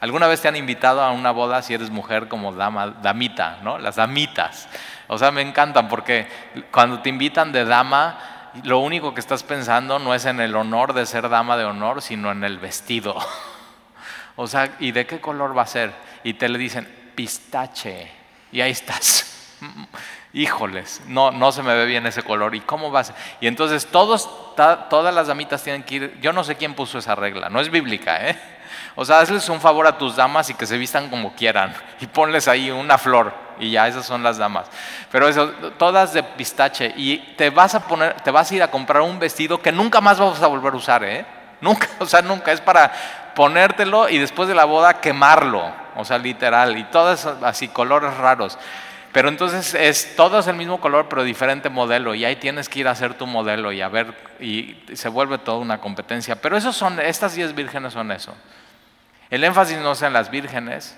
¿Alguna 0.00 0.28
vez 0.28 0.40
te 0.40 0.48
han 0.48 0.54
invitado 0.54 1.02
a 1.02 1.10
una 1.10 1.32
boda 1.32 1.60
si 1.62 1.74
eres 1.74 1.90
mujer 1.90 2.28
como 2.28 2.52
dama, 2.52 2.86
damita, 3.02 3.58
¿no? 3.62 3.78
Las 3.78 3.96
damitas. 3.96 4.68
O 5.08 5.18
sea, 5.18 5.32
me 5.32 5.42
encantan 5.42 5.88
porque 5.88 6.28
cuando 6.70 7.00
te 7.00 7.08
invitan 7.08 7.50
de 7.50 7.64
dama, 7.64 8.50
lo 8.62 8.78
único 8.78 9.12
que 9.12 9.20
estás 9.20 9.42
pensando 9.42 9.98
no 9.98 10.14
es 10.14 10.24
en 10.24 10.40
el 10.40 10.54
honor 10.54 10.92
de 10.92 11.04
ser 11.04 11.28
dama 11.28 11.56
de 11.56 11.64
honor, 11.64 12.00
sino 12.00 12.30
en 12.30 12.44
el 12.44 12.58
vestido. 12.58 13.16
o 14.36 14.46
sea, 14.46 14.76
¿y 14.78 14.92
de 14.92 15.04
qué 15.04 15.20
color 15.20 15.56
va 15.56 15.62
a 15.62 15.66
ser? 15.66 15.92
Y 16.22 16.34
te 16.34 16.48
le 16.48 16.58
dicen, 16.58 17.12
pistache. 17.16 18.12
Y 18.52 18.60
ahí 18.60 18.70
estás. 18.70 19.56
Híjoles, 20.38 21.02
no, 21.08 21.32
no 21.32 21.50
se 21.50 21.64
me 21.64 21.74
ve 21.74 21.84
bien 21.84 22.06
ese 22.06 22.22
color. 22.22 22.54
¿Y 22.54 22.60
cómo 22.60 22.92
vas? 22.92 23.12
Y 23.40 23.48
entonces 23.48 23.86
todos, 23.86 24.30
todas 24.54 25.12
las 25.12 25.26
damitas 25.26 25.64
tienen 25.64 25.82
que 25.82 25.94
ir. 25.96 26.18
Yo 26.20 26.32
no 26.32 26.44
sé 26.44 26.54
quién 26.54 26.74
puso 26.74 26.98
esa 26.98 27.16
regla, 27.16 27.48
no 27.48 27.58
es 27.58 27.72
bíblica, 27.72 28.24
¿eh? 28.24 28.38
O 28.94 29.04
sea, 29.04 29.18
hazles 29.18 29.48
un 29.48 29.60
favor 29.60 29.88
a 29.88 29.98
tus 29.98 30.14
damas 30.14 30.48
y 30.48 30.54
que 30.54 30.64
se 30.64 30.78
vistan 30.78 31.10
como 31.10 31.34
quieran. 31.34 31.74
Y 32.00 32.06
ponles 32.06 32.46
ahí 32.46 32.70
una 32.70 32.98
flor 32.98 33.34
y 33.58 33.72
ya 33.72 33.88
esas 33.88 34.06
son 34.06 34.22
las 34.22 34.38
damas. 34.38 34.68
Pero 35.10 35.26
eso, 35.26 35.48
todas 35.76 36.12
de 36.12 36.22
pistache. 36.22 36.94
Y 36.96 37.16
te 37.36 37.50
vas 37.50 37.74
a 37.74 37.80
poner, 37.80 38.20
te 38.20 38.30
vas 38.30 38.48
a 38.52 38.54
ir 38.54 38.62
a 38.62 38.70
comprar 38.70 39.02
un 39.02 39.18
vestido 39.18 39.60
que 39.60 39.72
nunca 39.72 40.00
más 40.00 40.20
vas 40.20 40.40
a 40.40 40.46
volver 40.46 40.72
a 40.72 40.76
usar, 40.76 41.02
¿eh? 41.02 41.26
Nunca, 41.60 41.88
o 41.98 42.06
sea, 42.06 42.22
nunca. 42.22 42.52
Es 42.52 42.60
para 42.60 42.92
ponértelo 43.34 44.08
y 44.08 44.18
después 44.18 44.48
de 44.48 44.54
la 44.54 44.66
boda 44.66 45.00
quemarlo. 45.00 45.68
O 45.96 46.04
sea, 46.04 46.16
literal. 46.16 46.78
Y 46.78 46.84
todas 46.84 47.26
así, 47.26 47.66
colores 47.66 48.16
raros. 48.18 48.56
Pero 49.18 49.30
entonces 49.30 49.74
es 49.74 50.14
todos 50.14 50.46
el 50.46 50.54
mismo 50.54 50.80
color, 50.80 51.08
pero 51.08 51.24
diferente 51.24 51.68
modelo. 51.68 52.14
Y 52.14 52.24
ahí 52.24 52.36
tienes 52.36 52.68
que 52.68 52.78
ir 52.78 52.86
a 52.86 52.92
hacer 52.92 53.14
tu 53.14 53.26
modelo 53.26 53.72
y 53.72 53.80
a 53.80 53.88
ver. 53.88 54.14
Y 54.38 54.76
se 54.94 55.08
vuelve 55.08 55.38
toda 55.38 55.58
una 55.58 55.80
competencia. 55.80 56.40
Pero 56.40 56.56
esos 56.56 56.76
son, 56.76 57.00
estas 57.00 57.34
10 57.34 57.56
vírgenes 57.56 57.94
son 57.94 58.12
eso. 58.12 58.32
El 59.28 59.42
énfasis 59.42 59.78
no 59.78 59.90
es 59.90 60.02
en 60.02 60.12
las 60.12 60.30
vírgenes, 60.30 60.96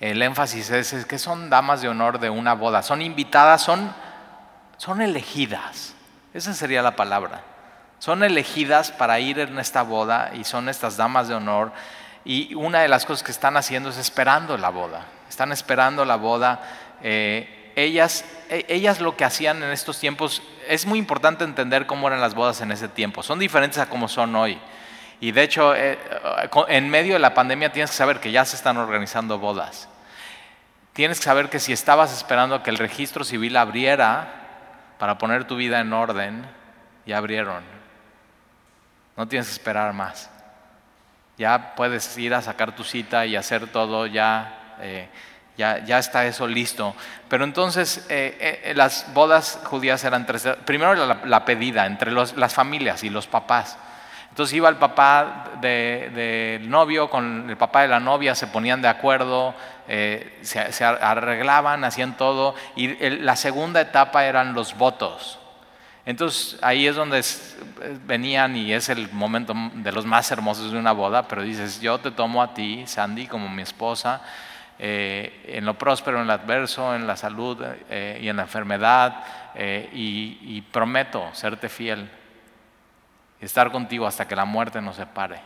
el 0.00 0.20
énfasis 0.22 0.70
es, 0.70 1.06
que 1.06 1.20
son 1.20 1.50
damas 1.50 1.82
de 1.82 1.88
honor 1.88 2.18
de 2.18 2.30
una 2.30 2.54
boda, 2.54 2.82
son 2.82 3.00
invitadas, 3.00 3.62
son, 3.62 3.94
son 4.76 5.00
elegidas, 5.00 5.94
esa 6.32 6.52
sería 6.52 6.82
la 6.82 6.96
palabra. 6.96 7.42
Son 8.00 8.24
elegidas 8.24 8.90
para 8.90 9.20
ir 9.20 9.38
en 9.38 9.56
esta 9.60 9.82
boda 9.82 10.32
y 10.34 10.42
son 10.42 10.68
estas 10.68 10.96
damas 10.96 11.28
de 11.28 11.36
honor. 11.36 11.70
Y 12.24 12.54
una 12.54 12.80
de 12.80 12.88
las 12.88 13.06
cosas 13.06 13.22
que 13.22 13.30
están 13.30 13.56
haciendo 13.56 13.90
es 13.90 13.98
esperando 13.98 14.58
la 14.58 14.70
boda. 14.70 15.04
Están 15.28 15.52
esperando 15.52 16.04
la 16.04 16.16
boda. 16.16 16.60
Eh, 17.02 17.72
ellas, 17.76 18.24
e, 18.48 18.64
ellas 18.68 19.00
lo 19.00 19.16
que 19.16 19.24
hacían 19.24 19.62
en 19.62 19.70
estos 19.70 19.98
tiempos, 19.98 20.42
es 20.68 20.86
muy 20.86 20.98
importante 20.98 21.44
entender 21.44 21.86
cómo 21.86 22.06
eran 22.08 22.20
las 22.20 22.34
bodas 22.34 22.60
en 22.60 22.72
ese 22.72 22.88
tiempo. 22.88 23.22
Son 23.22 23.38
diferentes 23.38 23.78
a 23.78 23.88
cómo 23.88 24.08
son 24.08 24.34
hoy. 24.36 24.58
Y 25.20 25.32
de 25.32 25.42
hecho, 25.42 25.74
eh, 25.74 25.98
en 26.68 26.90
medio 26.90 27.14
de 27.14 27.18
la 27.18 27.34
pandemia 27.34 27.72
tienes 27.72 27.90
que 27.90 27.96
saber 27.96 28.20
que 28.20 28.32
ya 28.32 28.44
se 28.44 28.56
están 28.56 28.76
organizando 28.76 29.38
bodas. 29.38 29.88
Tienes 30.92 31.18
que 31.18 31.24
saber 31.24 31.48
que 31.48 31.58
si 31.58 31.72
estabas 31.72 32.12
esperando 32.12 32.62
que 32.62 32.70
el 32.70 32.78
registro 32.78 33.24
civil 33.24 33.56
abriera 33.56 34.94
para 34.98 35.18
poner 35.18 35.44
tu 35.44 35.56
vida 35.56 35.80
en 35.80 35.92
orden, 35.92 36.46
ya 37.06 37.18
abrieron. 37.18 37.64
No 39.16 39.26
tienes 39.28 39.48
que 39.48 39.54
esperar 39.54 39.92
más. 39.92 40.30
Ya 41.36 41.74
puedes 41.74 42.16
ir 42.16 42.34
a 42.34 42.42
sacar 42.42 42.76
tu 42.76 42.84
cita 42.84 43.26
y 43.26 43.34
hacer 43.34 43.66
todo, 43.66 44.06
ya, 44.06 44.76
eh, 44.80 45.08
ya, 45.56 45.84
ya, 45.84 45.98
está 45.98 46.26
eso 46.26 46.46
listo. 46.46 46.94
Pero 47.28 47.44
entonces 47.44 48.06
eh, 48.08 48.72
las 48.76 49.12
bodas 49.14 49.60
judías 49.64 50.02
eran 50.04 50.26
tres. 50.26 50.48
Primero 50.64 50.94
la, 50.94 51.44
pedida 51.44 51.86
entre 51.86 52.12
las 52.12 52.54
familias 52.54 53.04
y 53.04 53.10
los 53.10 53.26
papás. 53.26 53.78
Entonces 54.34 54.56
iba 54.56 54.68
el 54.68 54.76
papá 54.76 55.52
del 55.60 56.68
novio 56.68 57.08
con 57.08 57.48
el 57.48 57.56
papá 57.56 57.82
de 57.82 57.88
la 57.88 58.00
novia, 58.00 58.34
se 58.34 58.48
ponían 58.48 58.82
de 58.82 58.88
acuerdo, 58.88 59.54
eh, 59.86 60.40
se, 60.42 60.84
arreglaban, 60.84 61.84
hacían 61.84 62.16
todo. 62.16 62.56
Y 62.74 62.96
la 63.20 63.36
segunda 63.36 63.80
etapa 63.80 64.24
eran 64.24 64.52
los 64.52 64.76
votos. 64.76 65.38
Entonces 66.04 66.58
ahí 66.62 66.88
es 66.88 66.96
donde 66.96 67.24
venían 68.06 68.56
y 68.56 68.72
es 68.72 68.88
el 68.88 69.10
momento 69.12 69.54
de 69.74 69.92
los 69.92 70.04
más 70.04 70.30
hermosos 70.32 70.72
de 70.72 70.78
una 70.78 70.90
boda, 70.90 71.28
pero 71.28 71.42
dices, 71.42 71.80
yo 71.80 71.98
te 71.98 72.10
tomo 72.10 72.42
a 72.42 72.52
ti, 72.52 72.84
Sandy, 72.88 73.28
como 73.28 73.48
mi 73.48 73.62
esposa, 73.62 74.20
eh, 74.78 75.44
en 75.48 75.64
lo 75.64 75.74
próspero, 75.78 76.20
en 76.20 76.26
lo 76.26 76.32
adverso, 76.32 76.94
en 76.94 77.06
la 77.06 77.16
salud 77.16 77.64
eh, 77.90 78.18
y 78.20 78.28
en 78.28 78.36
la 78.36 78.42
enfermedad, 78.42 79.24
y 79.92 80.60
prometo 80.72 81.30
serte 81.32 81.68
fiel 81.68 82.10
estar 83.40 83.70
contigo 83.70 84.06
hasta 84.06 84.26
que 84.26 84.34
la 84.34 84.44
muerte 84.44 84.80
nos 84.80 84.96
separe. 84.96 85.38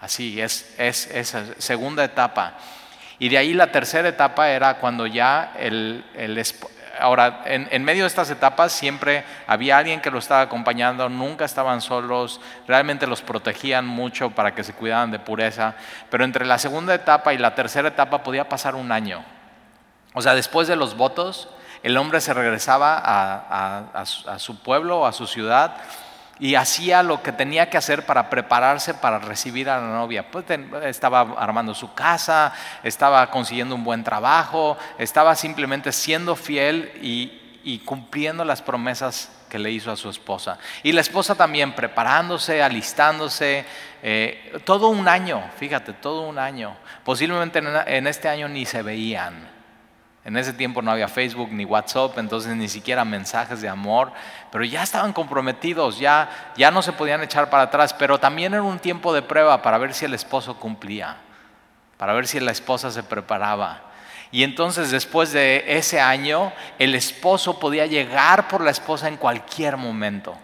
Así 0.00 0.40
es, 0.40 0.74
es 0.78 1.10
esa 1.10 1.44
segunda 1.58 2.04
etapa. 2.04 2.54
Y 3.18 3.28
de 3.28 3.38
ahí 3.38 3.54
la 3.54 3.72
tercera 3.72 4.08
etapa 4.08 4.50
era 4.50 4.78
cuando 4.78 5.06
ya 5.06 5.54
el, 5.58 6.04
el 6.14 6.38
Ahora, 6.98 7.42
en, 7.44 7.84
medio 7.84 8.04
de 8.04 8.08
estas 8.08 8.30
etapas 8.30 8.72
siempre 8.72 9.24
había 9.46 9.78
alguien 9.78 10.00
que 10.00 10.10
lo 10.10 10.18
estaba 10.18 10.42
acompañando, 10.42 11.08
nunca 11.08 11.44
estaban 11.44 11.80
solos, 11.80 12.40
realmente 12.66 13.06
los 13.06 13.22
protegían 13.22 13.86
mucho 13.86 14.30
para 14.30 14.54
que 14.54 14.64
se 14.64 14.72
cuidaran 14.72 15.10
de 15.10 15.18
pureza, 15.18 15.74
pero 16.10 16.24
entre 16.24 16.44
la 16.46 16.58
segunda 16.58 16.94
etapa 16.94 17.34
y 17.34 17.38
la 17.38 17.54
tercera 17.54 17.88
etapa 17.88 18.22
podía 18.22 18.48
pasar 18.48 18.74
un 18.74 18.92
año. 18.92 19.24
O 20.14 20.22
sea, 20.22 20.34
después 20.34 20.68
de 20.68 20.76
los 20.76 20.96
votos, 20.96 21.48
el 21.82 21.96
hombre 21.96 22.20
se 22.20 22.34
regresaba 22.34 22.98
a, 22.98 23.84
a, 23.92 24.00
a 24.00 24.38
su 24.38 24.60
pueblo 24.62 25.06
a 25.06 25.12
su 25.12 25.26
ciudad 25.26 25.76
y 26.38 26.54
hacía 26.54 27.02
lo 27.02 27.22
que 27.22 27.32
tenía 27.32 27.70
que 27.70 27.78
hacer 27.78 28.04
para 28.04 28.28
prepararse 28.28 28.94
para 28.94 29.18
recibir 29.18 29.70
a 29.70 29.80
la 29.80 29.88
novia. 29.88 30.30
Pues 30.30 30.44
estaba 30.84 31.20
armando 31.38 31.74
su 31.74 31.94
casa, 31.94 32.52
estaba 32.82 33.30
consiguiendo 33.30 33.74
un 33.74 33.84
buen 33.84 34.04
trabajo, 34.04 34.76
estaba 34.98 35.34
simplemente 35.34 35.92
siendo 35.92 36.36
fiel 36.36 36.92
y, 37.00 37.42
cumpliendo 37.84 38.44
las 38.44 38.62
promesas 38.62 39.30
que 39.48 39.58
le 39.58 39.70
hizo 39.70 39.90
a 39.90 39.96
su 39.96 40.08
esposa. 40.08 40.58
Y 40.82 40.92
la 40.92 41.00
esposa 41.00 41.34
también 41.34 41.74
preparándose, 41.74 42.62
alistándose, 42.62 43.64
eh, 44.02 44.60
todo 44.64 44.88
un 44.88 45.08
año, 45.08 45.42
fíjate, 45.58 45.92
todo 45.92 46.28
un 46.28 46.38
año. 46.38 46.76
Posiblemente 47.04 47.58
en 47.58 48.06
este 48.06 48.28
año 48.28 48.48
ni 48.48 48.66
se 48.66 48.82
veían. 48.82 49.55
En 50.26 50.36
ese 50.36 50.52
tiempo 50.52 50.82
no 50.82 50.90
había 50.90 51.06
Facebook 51.06 51.50
ni 51.52 51.64
WhatsApp, 51.64 52.18
entonces 52.18 52.56
ni 52.56 52.68
siquiera 52.68 53.04
mensajes 53.04 53.60
de 53.60 53.68
amor, 53.68 54.10
pero 54.50 54.64
ya 54.64 54.82
estaban 54.82 55.12
comprometidos, 55.12 56.00
ya, 56.00 56.52
ya 56.56 56.72
no 56.72 56.82
se 56.82 56.92
podían 56.92 57.22
echar 57.22 57.48
para 57.48 57.62
atrás, 57.62 57.94
pero 57.94 58.18
también 58.18 58.52
era 58.52 58.64
un 58.64 58.80
tiempo 58.80 59.14
de 59.14 59.22
prueba 59.22 59.62
para 59.62 59.78
ver 59.78 59.94
si 59.94 60.04
el 60.04 60.14
esposo 60.14 60.56
cumplía, 60.56 61.18
para 61.96 62.12
ver 62.12 62.26
si 62.26 62.40
la 62.40 62.50
esposa 62.50 62.90
se 62.90 63.04
preparaba. 63.04 63.82
Y 64.32 64.42
entonces 64.42 64.90
después 64.90 65.30
de 65.30 65.62
ese 65.68 66.00
año, 66.00 66.52
el 66.80 66.96
esposo 66.96 67.60
podía 67.60 67.86
llegar 67.86 68.48
por 68.48 68.62
la 68.62 68.72
esposa 68.72 69.06
en 69.06 69.18
cualquier 69.18 69.76
momento, 69.76 70.36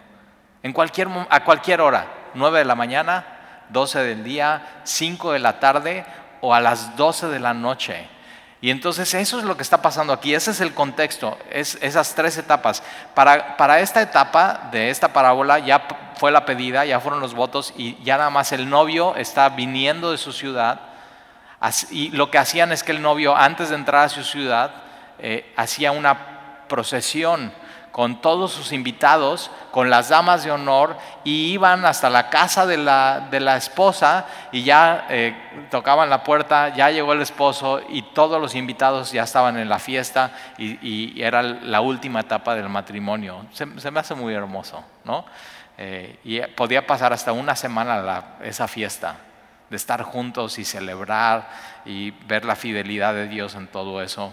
en 0.62 0.73
cualquier, 0.73 1.09
a 1.29 1.43
cualquier 1.43 1.81
hora, 1.81 2.07
9 2.35 2.61
de 2.61 2.65
la 2.67 2.77
mañana, 2.77 3.65
12 3.71 3.99
del 3.99 4.23
día, 4.23 4.81
5 4.85 5.33
de 5.33 5.41
la 5.41 5.59
tarde 5.59 6.05
o 6.41 6.55
a 6.55 6.61
las 6.61 6.97
12 6.97 7.27
de 7.27 7.41
la 7.41 7.53
noche. 7.53 8.22
Y 8.62 8.71
entonces 8.71 9.12
eso 9.14 9.40
es 9.40 9.45
lo 9.45 9.57
que 9.57 9.64
está 9.64 9.83
pasando 9.83 10.12
aquí, 10.12 10.33
ese 10.33 10.52
es 10.52 10.61
el 10.61 10.73
contexto, 10.73 11.37
es, 11.50 11.76
esas 11.83 12.14
tres 12.14 12.38
etapas. 12.38 12.81
Para, 13.12 13.57
para 13.57 13.81
esta 13.81 14.00
etapa 14.00 14.69
de 14.71 14.88
esta 14.88 15.12
parábola 15.12 15.59
ya 15.59 15.83
fue 16.16 16.31
la 16.31 16.47
pedida, 16.47 16.85
ya 16.85 17.00
fueron 17.00 17.19
los 17.19 17.35
votos 17.35 17.75
y 17.76 18.00
ya 18.04 18.19
nada 18.19 18.31
más 18.31 18.52
el 18.52 18.71
novio 18.71 19.16
está 19.16 19.49
viniendo 19.49 20.12
de 20.12 20.19
su 20.19 20.33
ciudad. 20.33 20.81
Y 21.90 22.11
lo 22.11 22.31
que 22.31 22.38
hacían 22.38 22.71
es 22.71 22.85
que 22.85 22.92
el 22.92 23.02
novio 23.02 23.37
antes 23.37 23.71
de 23.71 23.75
entrar 23.75 24.04
a 24.04 24.09
su 24.09 24.23
ciudad 24.23 24.71
eh, 25.19 25.52
hacía 25.57 25.90
una 25.90 26.66
procesión 26.69 27.52
con 27.92 28.22
todos 28.22 28.52
sus 28.52 28.72
invitados, 28.72 29.50
con 29.70 29.90
las 29.90 30.08
damas 30.08 30.44
de 30.44 30.50
honor, 30.50 30.96
y 31.25 31.52
iban 31.52 31.84
hasta 31.84 32.08
la 32.08 32.30
casa 32.30 32.66
de 32.66 32.78
la, 32.78 33.28
de 33.30 33.38
la 33.38 33.58
esposa 33.58 34.25
y 34.50 34.64
ya 34.64 35.06
eh, 35.11 35.66
tocaban 35.70 36.08
la 36.08 36.25
puerta, 36.25 36.70
ya 36.70 36.90
llegó 36.90 37.12
el 37.12 37.20
esposo 37.20 37.82
y 37.90 38.00
todos 38.02 38.40
los 38.40 38.54
invitados 38.54 39.12
ya 39.12 39.25
estaban 39.25 39.58
en 39.58 39.68
la 39.68 39.78
fiesta 39.78 40.32
y, 40.56 41.22
era 41.22 41.42
la 41.42 41.82
última 41.82 42.20
etapa 42.20 42.54
del 42.54 42.68
matrimonio. 42.68 43.46
Se, 43.52 43.66
me 43.66 44.00
hace 44.00 44.14
muy 44.14 44.32
hermoso, 44.32 44.82
¿no? 45.04 45.26
Eh, 45.76 46.18
y 46.25 46.40
podía 46.40 46.87
pasar 46.87 47.12
hasta 47.12 47.32
una 47.32 47.54
semana 47.54 48.37
esa 48.42 48.66
fiesta, 48.68 49.16
de 49.68 49.76
estar 49.76 50.02
juntos 50.02 50.58
y 50.58 50.64
celebrar 50.64 51.49
y 51.84 52.11
ver 52.26 52.44
la 52.44 52.56
fidelidad 52.56 53.14
de 53.14 53.28
Dios 53.28 53.54
en 53.54 53.68
todo 53.68 54.02
eso. 54.02 54.32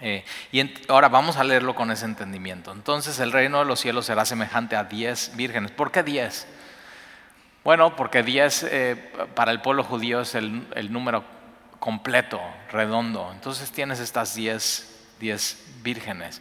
Eh, 0.00 0.24
y 0.50 0.72
ahora 0.88 1.08
vamos 1.08 1.36
a 1.36 1.44
leerlo 1.44 1.74
con 1.74 1.90
ese 1.90 2.04
entendimiento. 2.04 2.72
Entonces 2.72 3.18
el 3.20 3.32
reino 3.32 3.58
de 3.58 3.64
los 3.64 3.80
cielos 3.80 4.06
será 4.06 4.24
semejante 4.24 4.76
a 4.76 4.84
diez 4.84 5.32
vírgenes. 5.36 5.70
¿Por 5.70 5.92
qué 5.92 6.02
diez? 6.02 6.46
Bueno, 7.64 7.94
porque 7.96 8.22
diez 8.22 8.62
eh, 8.62 8.96
para 9.34 9.50
el 9.52 9.60
pueblo 9.60 9.84
judío 9.84 10.22
es 10.22 10.34
el, 10.34 10.92
número 10.92 11.24
completo, 11.78 12.40
redondo. 12.72 13.30
Entonces 13.32 13.70
tienes 13.70 14.00
estas 14.00 14.34
diez, 14.34 15.06
diez 15.18 15.62
vírgenes. 15.82 16.40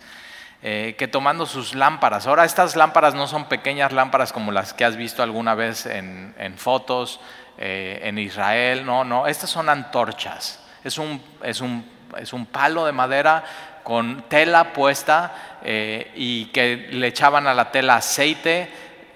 Eh, 0.62 0.96
que 0.98 1.08
tomando 1.08 1.46
sus 1.46 1.74
lámparas, 1.74 2.28
ahora 2.28 2.44
estas 2.44 2.76
lámparas 2.76 3.16
no 3.16 3.28
son 3.28 3.48
pequeñas 3.48 3.94
lámparas 3.94 4.34
como 4.34 4.52
las 4.52 4.74
que 4.74 4.84
has 4.84 4.98
visto 4.98 5.24
alguna 5.24 5.56
vez 5.56 5.86
en, 5.86 6.36
en 6.38 6.58
fotos 6.58 7.22
en 7.62 8.18
Israel, 8.18 8.86
no, 8.86 9.04
no, 9.04 9.28
estas 9.28 9.50
son 9.50 9.68
antorchas, 9.68 10.64
es 10.86 10.98
un, 10.98 11.22
es 11.44 11.60
un 11.60 11.84
es 12.18 12.34
un 12.34 12.46
palo 12.46 12.86
de 12.86 12.92
madera 12.92 13.44
con 13.84 14.24
tela 14.30 14.74
puesta 14.74 15.60
eh, 15.64 16.12
y 16.16 16.46
que 16.48 16.90
le 16.92 17.08
echaban 17.08 17.48
a 17.48 17.54
la 17.54 17.72
tela 17.72 17.96
aceite, 17.96 18.70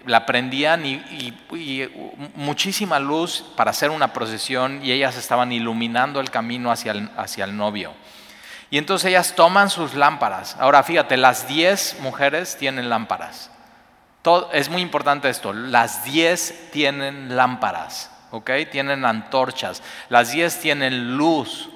la 0.06 0.26
prendían 0.26 0.86
y, 0.86 1.34
muchísima 2.36 3.00
luz 3.00 3.46
para 3.56 3.72
hacer 3.72 3.90
una 3.90 4.12
procesión 4.12 4.84
y 4.84 4.92
ellas 4.92 5.16
estaban 5.16 5.52
iluminando 5.52 6.20
el 6.20 6.30
camino 6.30 6.72
hacia 6.72 6.92
el, 6.92 7.10
hacia 7.18 7.46
el 7.46 7.56
novio. 7.56 7.94
Y 8.70 8.80
entonces 8.80 9.10
ellas 9.10 9.36
toman 9.36 9.70
sus 9.70 9.94
lámparas. 9.94 10.58
Ahora 10.60 10.82
fíjate, 10.82 11.16
las 11.16 11.48
10 11.48 12.00
mujeres 12.00 12.58
tienen 12.58 12.90
lámparas. 12.90 13.52
es 14.52 14.70
muy 14.70 14.82
importante 14.82 15.30
esto, 15.30 15.54
las 15.54 16.04
10 16.06 16.72
tienen 16.72 17.36
lámparas, 17.36 18.10
¿ok? 18.32 18.50
Tienen 18.72 19.06
antorchas, 19.06 19.84
las 20.10 20.32
10 20.32 20.60
tienen 20.60 21.16
luz. 21.16 21.70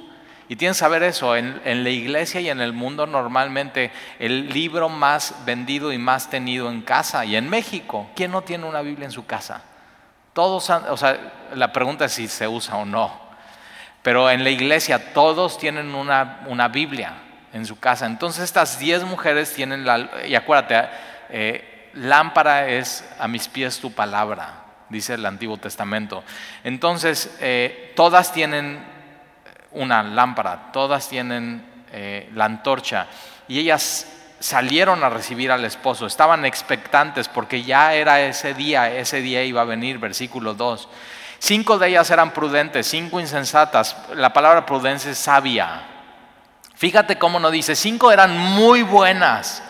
Y 0.49 0.55
tienes 0.55 0.77
que 0.77 0.79
saber 0.79 1.03
eso, 1.03 1.35
en, 1.35 1.83
la 1.83 1.89
iglesia 1.89 2.39
y 2.39 2.49
en 2.49 2.61
el 2.61 2.71
mundo 2.71 3.05
normalmente 3.05 3.91
el 4.17 4.49
libro 4.49 4.87
más 4.87 5.35
vendido 5.45 5.91
y 5.91 5.97
más 5.97 6.29
tenido 6.29 6.69
en 6.69 6.81
casa 6.81 7.25
y 7.25 7.35
en 7.35 7.49
México, 7.49 8.09
¿quién 8.15 8.31
no 8.31 8.41
tiene 8.41 8.65
una 8.65 8.81
Biblia 8.81 9.05
en 9.05 9.11
su 9.11 9.25
casa? 9.25 9.61
Todos, 10.31 10.69
o 10.69 10.97
sea, 10.97 11.33
la 11.53 11.73
pregunta 11.73 12.05
es 12.05 12.13
si 12.13 12.27
se 12.27 12.47
usa 12.47 12.77
o 12.77 12.85
no. 12.85 13.27
Pero 14.03 14.29
en 14.29 14.43
la 14.43 14.49
iglesia 14.49 15.13
todos 15.13 15.57
tienen 15.57 15.93
una, 15.93 16.41
una 16.47 16.69
Biblia 16.69 17.13
en 17.51 17.65
su 17.65 17.77
casa. 17.77 18.05
Entonces 18.05 18.43
estas 18.43 18.79
diez 18.79 19.03
mujeres 19.03 19.53
tienen 19.53 19.85
la... 19.85 20.09
Y 20.25 20.35
acuérdate, 20.35 20.89
eh, 21.29 21.89
lámpara 21.93 22.69
es 22.69 23.03
a 23.19 23.27
mis 23.27 23.47
pies 23.47 23.79
tu 23.79 23.91
palabra, 23.91 24.63
dice 24.89 25.15
el 25.15 25.25
Antiguo 25.25 25.57
Testamento. 25.57 26.23
Entonces, 26.63 27.35
eh, 27.41 27.91
todas 27.95 28.31
tienen 28.31 28.96
una 29.71 30.03
lámpara, 30.03 30.71
todas 30.71 31.07
tienen 31.07 31.65
eh, 31.91 32.29
la 32.33 32.45
antorcha 32.45 33.07
y 33.47 33.59
ellas 33.59 34.07
salieron 34.39 35.03
a 35.03 35.09
recibir 35.09 35.51
al 35.51 35.65
esposo, 35.65 36.05
estaban 36.05 36.45
expectantes 36.45 37.27
porque 37.27 37.63
ya 37.63 37.93
era 37.93 38.21
ese 38.21 38.53
día, 38.53 38.91
ese 38.91 39.21
día 39.21 39.43
iba 39.43 39.62
a 39.62 39.65
venir, 39.65 39.97
versículo 39.97 40.53
2. 40.53 40.89
Cinco 41.39 41.77
de 41.77 41.89
ellas 41.89 42.09
eran 42.09 42.31
prudentes, 42.31 42.88
cinco 42.88 43.19
insensatas, 43.19 43.95
la 44.15 44.33
palabra 44.33 44.65
prudencia 44.65 45.12
es 45.12 45.17
sabia. 45.17 45.83
Fíjate 46.75 47.17
cómo 47.17 47.39
no 47.39 47.51
dice, 47.51 47.75
cinco 47.75 48.12
eran 48.12 48.38
muy 48.38 48.83
buenas. 48.83 49.63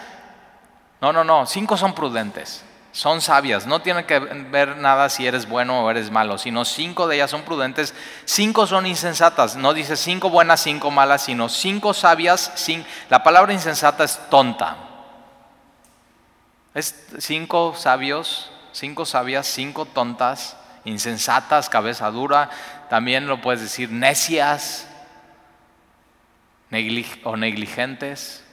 No, 1.01 1.13
no, 1.13 1.23
no, 1.23 1.45
cinco 1.45 1.77
son 1.77 1.93
prudentes 1.93 2.66
son 2.97 3.21
sabias, 3.21 3.67
no 3.67 3.79
tiene 3.79 4.07
que 4.07 4.17
ver 4.17 4.75
nada 4.77 5.07
si 5.09 5.27
eres 5.27 5.47
bueno 5.47 5.83
o 5.83 5.91
eres 5.91 6.09
malo, 6.09 6.39
sino 6.39 6.65
cinco 6.65 7.07
de 7.07 7.17
ellas 7.17 7.29
son 7.29 7.43
prudentes, 7.43 7.93
cinco 8.25 8.65
son 8.65 8.87
insensatas, 8.87 9.55
no 9.55 9.75
dice 9.75 9.95
cinco 9.95 10.31
buenas, 10.31 10.61
cinco 10.61 10.89
malas, 10.89 11.21
sino 11.21 11.47
cinco 11.47 11.93
sabias, 11.93 12.51
la 13.07 13.21
palabra 13.21 13.53
insensata 13.53 14.03
es 14.03 14.19
tonta. 14.31 14.77
Es 16.73 17.05
cinco 17.19 17.75
sabios, 17.77 18.49
cinco 18.71 19.05
sabias, 19.05 19.45
cinco 19.45 19.85
tontas, 19.85 20.57
insensatas, 20.83 21.69
cabeza 21.69 22.09
dura, 22.09 22.49
también 22.89 23.27
lo 23.27 23.41
puedes 23.41 23.61
decir 23.61 23.91
necias 23.91 24.87
o 27.23 27.37
negligentes. 27.37 28.43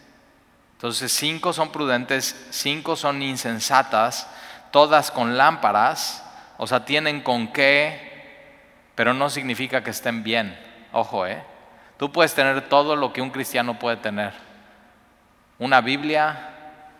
Entonces, 0.72 1.12
cinco 1.12 1.54
son 1.54 1.72
prudentes, 1.72 2.36
cinco 2.50 2.94
son 2.94 3.22
insensatas, 3.22 4.26
todas 4.74 5.12
con 5.12 5.38
lámparas, 5.38 6.28
o 6.56 6.66
sea, 6.66 6.84
tienen 6.84 7.20
con 7.20 7.52
qué, 7.52 8.50
pero 8.96 9.14
no 9.14 9.30
significa 9.30 9.84
que 9.84 9.90
estén 9.90 10.24
bien. 10.24 10.58
Ojo, 10.90 11.28
¿eh? 11.28 11.40
Tú 11.96 12.10
puedes 12.10 12.34
tener 12.34 12.68
todo 12.68 12.96
lo 12.96 13.12
que 13.12 13.22
un 13.22 13.30
cristiano 13.30 13.78
puede 13.78 13.98
tener. 13.98 14.32
Una 15.60 15.80
Biblia, 15.80 16.48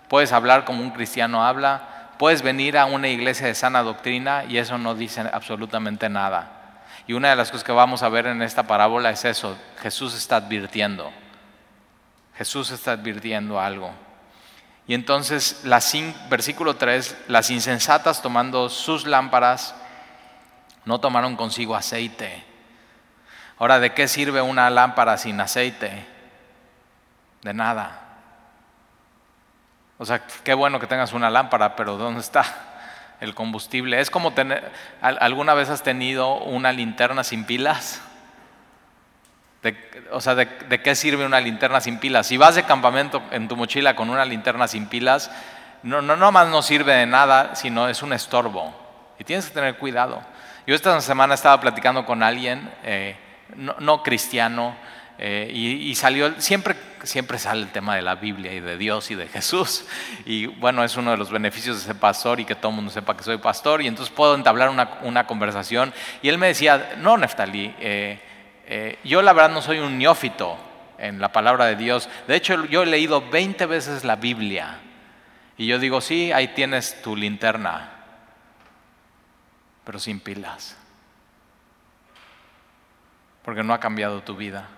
puedes 0.08 0.30
hablar 0.32 0.64
como 0.64 0.82
un 0.82 0.92
cristiano 0.92 1.44
habla, 1.44 2.12
puedes 2.16 2.42
venir 2.42 2.78
a 2.78 2.84
una 2.84 3.08
iglesia 3.08 3.48
de 3.48 3.56
sana 3.56 3.82
doctrina 3.82 4.44
y 4.48 4.58
eso 4.58 4.78
no 4.78 4.94
dice 4.94 5.28
absolutamente 5.32 6.08
nada. 6.08 6.84
Y 7.08 7.14
una 7.14 7.30
de 7.30 7.34
las 7.34 7.50
cosas 7.50 7.64
que 7.64 7.72
vamos 7.72 8.04
a 8.04 8.08
ver 8.08 8.28
en 8.28 8.40
esta 8.42 8.68
parábola 8.68 9.10
es 9.10 9.24
eso, 9.24 9.58
Jesús 9.82 10.14
está 10.14 10.36
advirtiendo. 10.36 11.10
Jesús 12.36 12.70
está 12.70 12.92
advirtiendo 12.92 13.58
algo. 13.58 13.90
Y 14.86 14.94
entonces, 14.94 15.62
versículo 16.28 16.76
3, 16.76 17.16
las 17.28 17.50
insensatas 17.50 18.20
tomando 18.20 18.68
sus 18.68 19.06
lámparas, 19.06 19.74
no 20.84 21.00
tomaron 21.00 21.36
consigo 21.36 21.74
aceite. 21.74 22.44
Ahora, 23.58 23.78
¿de 23.80 23.94
qué 23.94 24.08
sirve 24.08 24.42
una 24.42 24.68
lámpara 24.68 25.16
sin 25.16 25.40
aceite? 25.40 26.06
De 27.42 27.54
nada. 27.54 28.00
O 29.96 30.04
sea, 30.04 30.26
qué 30.26 30.52
bueno 30.52 30.80
que 30.80 30.86
tengas 30.86 31.12
una 31.12 31.30
lámpara, 31.30 31.76
pero 31.76 31.96
¿dónde 31.96 32.20
está 32.20 32.44
el 33.20 33.34
combustible? 33.34 34.00
Es 34.00 34.10
como 34.10 34.32
tener, 34.32 34.70
¿alguna 35.00 35.54
vez 35.54 35.70
has 35.70 35.82
tenido 35.82 36.34
una 36.34 36.72
linterna 36.72 37.24
sin 37.24 37.44
pilas? 37.44 38.02
O 40.10 40.20
sea, 40.20 40.34
de, 40.34 40.82
qué 40.82 40.94
sirve 40.94 41.24
una 41.24 41.40
linterna 41.40 41.80
sin 41.80 41.98
pilas? 41.98 42.26
Si 42.26 42.36
vas 42.36 42.54
de 42.54 42.64
campamento 42.64 43.22
en 43.30 43.48
tu 43.48 43.56
mochila 43.56 43.96
con 43.96 44.10
una 44.10 44.24
linterna 44.24 44.68
sin 44.68 44.86
pilas, 44.86 45.30
no, 45.82 46.02
no, 46.02 46.32
más 46.32 46.48
no 46.48 46.62
sirve 46.62 46.94
de 46.94 47.06
nada, 47.06 47.54
sino 47.54 47.88
es 47.88 48.02
un 48.02 48.12
estorbo. 48.12 48.74
Y 49.18 49.24
tienes 49.24 49.46
que 49.46 49.54
tener 49.54 49.76
cuidado. 49.76 50.22
Yo 50.66 50.74
esta 50.74 51.00
semana 51.00 51.34
estaba 51.34 51.60
platicando 51.60 52.04
con 52.06 52.22
alguien, 52.22 52.70
eh, 52.84 53.16
no, 53.56 54.02
cristiano, 54.02 54.76
eh, 55.18 55.50
y, 55.52 55.94
salió, 55.94 56.40
siempre, 56.40 56.74
siempre 57.04 57.38
sale 57.38 57.62
el 57.62 57.68
tema 57.68 57.94
de 57.94 58.02
la 58.02 58.16
Biblia 58.16 58.52
y 58.52 58.60
de 58.60 58.76
Dios 58.76 59.10
y 59.10 59.14
de 59.14 59.28
Jesús. 59.28 59.84
Y 60.24 60.46
bueno, 60.46 60.82
es 60.82 60.96
uno 60.96 61.10
de 61.10 61.16
los 61.16 61.30
beneficios 61.30 61.78
de 61.78 61.84
ser 61.84 61.96
pastor 61.96 62.40
y 62.40 62.44
que 62.44 62.54
todo 62.54 62.70
el 62.70 62.76
mundo 62.76 62.90
sepa 62.90 63.16
que 63.16 63.22
soy 63.22 63.36
pastor. 63.36 63.82
Y 63.82 63.86
entonces 63.86 64.12
puedo 64.12 64.34
entablar 64.34 64.70
una, 64.70 65.26
conversación. 65.26 65.92
Y 66.22 66.30
él 66.30 66.38
me 66.38 66.48
decía, 66.48 66.94
no, 66.98 67.16
Neftali, 67.18 67.74
eh, 67.78 68.20
eh, 68.66 68.98
yo 69.04 69.22
la 69.22 69.32
verdad 69.32 69.50
no 69.50 69.62
soy 69.62 69.78
un 69.78 69.98
neófito 69.98 70.58
en 70.98 71.20
la 71.20 71.32
palabra 71.32 71.66
de 71.66 71.76
Dios. 71.76 72.08
De 72.26 72.36
hecho, 72.36 72.64
yo 72.66 72.82
he 72.82 72.86
leído 72.86 73.28
20 73.28 73.66
veces 73.66 74.04
la 74.04 74.16
Biblia. 74.16 74.80
Y 75.56 75.66
yo 75.66 75.78
digo, 75.78 76.00
sí, 76.00 76.32
ahí 76.32 76.48
tienes 76.48 77.00
tu 77.02 77.14
linterna, 77.14 77.92
pero 79.84 79.98
sin 79.98 80.18
pilas. 80.18 80.76
Porque 83.44 83.62
no 83.62 83.74
ha 83.74 83.80
cambiado 83.80 84.22
tu 84.22 84.36
vida. 84.36 84.68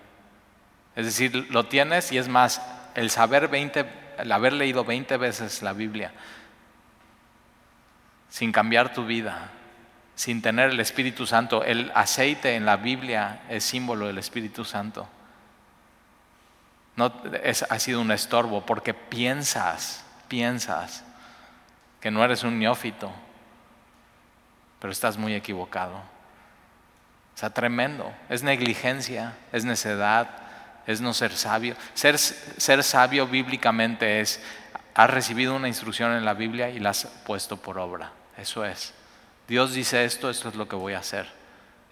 Es 0.96 1.06
decir, 1.06 1.46
lo 1.50 1.66
tienes 1.66 2.10
y 2.12 2.18
es 2.18 2.28
más, 2.28 2.60
el 2.94 3.10
saber 3.10 3.48
20, 3.48 3.86
el 4.18 4.32
haber 4.32 4.52
leído 4.52 4.84
20 4.84 5.16
veces 5.18 5.62
la 5.62 5.72
Biblia, 5.72 6.12
sin 8.28 8.52
cambiar 8.52 8.92
tu 8.92 9.06
vida, 9.06 9.50
sin 10.16 10.42
tener 10.42 10.70
el 10.70 10.80
Espíritu 10.80 11.26
Santo. 11.26 11.62
El 11.62 11.92
aceite 11.94 12.56
en 12.56 12.66
la 12.66 12.76
Biblia 12.76 13.42
es 13.48 13.62
símbolo 13.62 14.08
del 14.08 14.18
Espíritu 14.18 14.64
Santo. 14.64 15.06
No, 16.96 17.12
ha 17.68 17.78
sido 17.78 18.00
un 18.00 18.10
estorbo 18.10 18.64
porque 18.64 18.94
piensas, 18.94 20.04
piensas 20.26 21.04
que 22.00 22.10
no 22.10 22.24
eres 22.24 22.42
un 22.42 22.58
neófito, 22.58 23.12
pero 24.80 24.90
estás 24.90 25.18
muy 25.18 25.34
equivocado. 25.34 25.96
O 25.96 27.38
sea, 27.38 27.50
tremendo. 27.50 28.10
Es 28.30 28.42
negligencia, 28.42 29.34
es 29.52 29.66
necedad, 29.66 30.28
es 30.86 31.02
no 31.02 31.12
ser 31.12 31.32
sabio. 31.32 31.76
Ser, 31.92 32.16
ser 32.16 32.82
sabio 32.82 33.26
bíblicamente 33.26 34.20
es, 34.20 34.42
has 34.94 35.10
recibido 35.10 35.54
una 35.54 35.68
instrucción 35.68 36.12
en 36.12 36.24
la 36.24 36.32
Biblia 36.32 36.70
y 36.70 36.78
la 36.78 36.90
has 36.90 37.04
puesto 37.26 37.58
por 37.58 37.78
obra. 37.78 38.12
Eso 38.38 38.64
es. 38.64 38.94
Dios 39.48 39.72
dice 39.72 40.04
esto, 40.04 40.28
esto 40.28 40.48
es 40.48 40.54
lo 40.54 40.68
que 40.68 40.76
voy 40.76 40.94
a 40.94 40.98
hacer. 40.98 41.26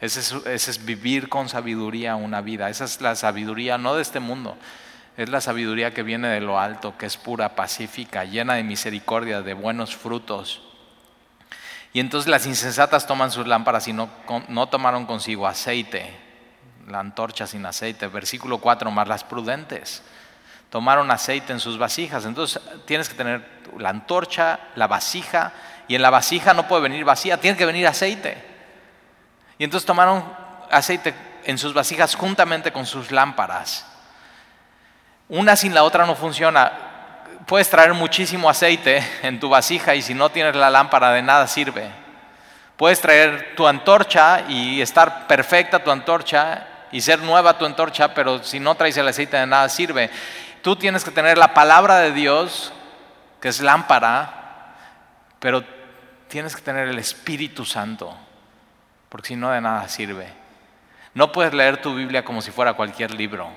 Ese 0.00 0.20
es, 0.52 0.84
vivir 0.84 1.28
con 1.28 1.48
sabiduría 1.48 2.16
una 2.16 2.40
vida. 2.40 2.68
Esa 2.68 2.84
es 2.84 3.00
la 3.00 3.14
sabiduría 3.14 3.78
no 3.78 3.94
de 3.94 4.02
este 4.02 4.20
mundo, 4.20 4.56
es 5.16 5.28
la 5.28 5.40
sabiduría 5.40 5.94
que 5.94 6.02
viene 6.02 6.28
de 6.28 6.40
lo 6.40 6.58
alto, 6.58 6.98
que 6.98 7.06
es 7.06 7.16
pura, 7.16 7.54
pacífica, 7.54 8.24
llena 8.24 8.54
de 8.54 8.64
misericordia, 8.64 9.40
de 9.40 9.54
buenos 9.54 9.94
frutos. 9.96 10.62
Y 11.92 12.00
entonces 12.00 12.28
las 12.28 12.44
insensatas 12.44 13.06
toman 13.06 13.30
sus 13.30 13.46
lámparas 13.46 13.86
y 13.86 13.92
no, 13.92 14.10
no 14.48 14.66
tomaron 14.68 15.06
consigo 15.06 15.46
aceite, 15.46 16.12
la 16.88 16.98
antorcha 16.98 17.46
sin 17.46 17.64
aceite. 17.64 18.08
Versículo 18.08 18.58
4, 18.58 18.90
más 18.90 19.06
las 19.06 19.22
prudentes 19.22 20.02
tomaron 20.74 21.08
aceite 21.12 21.52
en 21.52 21.60
sus 21.60 21.78
vasijas. 21.78 22.24
Entonces 22.24 22.60
tienes 22.84 23.08
que 23.08 23.14
tener 23.14 23.46
la 23.78 23.90
antorcha, 23.90 24.58
la 24.74 24.88
vasija 24.88 25.52
y 25.88 25.94
en 25.94 26.02
la 26.02 26.10
vasija 26.10 26.54
no 26.54 26.66
puede 26.66 26.82
venir 26.82 27.04
vacía, 27.04 27.38
tiene 27.38 27.56
que 27.56 27.66
venir 27.66 27.86
aceite. 27.86 28.42
Y 29.58 29.64
entonces 29.64 29.86
tomaron 29.86 30.24
aceite 30.70 31.14
en 31.44 31.58
sus 31.58 31.74
vasijas 31.74 32.14
juntamente 32.14 32.72
con 32.72 32.86
sus 32.86 33.10
lámparas. 33.10 33.86
Una 35.28 35.56
sin 35.56 35.74
la 35.74 35.84
otra 35.84 36.06
no 36.06 36.14
funciona. 36.14 36.72
Puedes 37.46 37.68
traer 37.68 37.92
muchísimo 37.94 38.48
aceite 38.48 39.06
en 39.22 39.38
tu 39.40 39.48
vasija 39.48 39.94
y 39.94 40.02
si 40.02 40.14
no 40.14 40.30
tienes 40.30 40.56
la 40.56 40.70
lámpara 40.70 41.12
de 41.12 41.22
nada 41.22 41.46
sirve. 41.46 41.90
Puedes 42.76 43.00
traer 43.00 43.54
tu 43.56 43.66
antorcha 43.66 44.42
y 44.48 44.80
estar 44.80 45.26
perfecta 45.26 45.84
tu 45.84 45.90
antorcha 45.90 46.66
y 46.90 47.00
ser 47.00 47.20
nueva 47.20 47.58
tu 47.58 47.66
antorcha, 47.66 48.14
pero 48.14 48.42
si 48.42 48.58
no 48.58 48.74
traes 48.74 48.96
el 48.96 49.08
aceite 49.08 49.36
de 49.36 49.46
nada 49.46 49.68
sirve. 49.68 50.10
Tú 50.62 50.76
tienes 50.76 51.04
que 51.04 51.10
tener 51.10 51.38
la 51.38 51.54
palabra 51.54 51.98
de 51.98 52.12
Dios, 52.12 52.72
que 53.40 53.48
es 53.48 53.60
lámpara, 53.60 54.74
pero 55.38 55.62
tienes 56.34 56.56
que 56.56 56.62
tener 56.62 56.88
el 56.88 56.98
Espíritu 56.98 57.64
Santo, 57.64 58.12
porque 59.08 59.28
si 59.28 59.36
no 59.36 59.52
de 59.52 59.60
nada 59.60 59.86
sirve. 59.88 60.26
No 61.14 61.30
puedes 61.30 61.54
leer 61.54 61.80
tu 61.80 61.94
Biblia 61.94 62.24
como 62.24 62.42
si 62.42 62.50
fuera 62.50 62.74
cualquier 62.74 63.14
libro. 63.14 63.48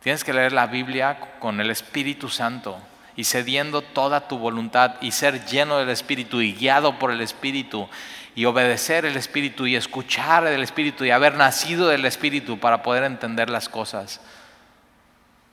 Tienes 0.00 0.24
que 0.24 0.32
leer 0.32 0.54
la 0.54 0.68
Biblia 0.68 1.20
con 1.38 1.60
el 1.60 1.70
Espíritu 1.70 2.30
Santo 2.30 2.78
y 3.14 3.24
cediendo 3.24 3.82
toda 3.82 4.26
tu 4.26 4.38
voluntad 4.38 4.94
y 5.02 5.12
ser 5.12 5.44
lleno 5.44 5.76
del 5.76 5.90
Espíritu 5.90 6.40
y 6.40 6.54
guiado 6.54 6.98
por 6.98 7.10
el 7.10 7.20
Espíritu 7.20 7.90
y 8.34 8.46
obedecer 8.46 9.04
el 9.04 9.18
Espíritu 9.18 9.66
y 9.66 9.76
escuchar 9.76 10.46
el 10.46 10.62
Espíritu 10.62 11.04
y 11.04 11.10
haber 11.10 11.34
nacido 11.34 11.88
del 11.88 12.06
Espíritu 12.06 12.58
para 12.58 12.82
poder 12.82 13.04
entender 13.04 13.50
las 13.50 13.68
cosas 13.68 14.22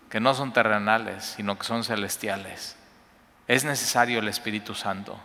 que 0.10 0.22
no 0.22 0.36
son 0.36 0.54
terrenales, 0.54 1.34
sino 1.36 1.60
que 1.60 1.66
son 1.66 1.84
celestiales. 1.84 2.78
Es 3.50 3.66
necesario 3.66 4.20
el 4.20 4.30
Espíritu 4.30 4.74
Santo. 4.74 5.20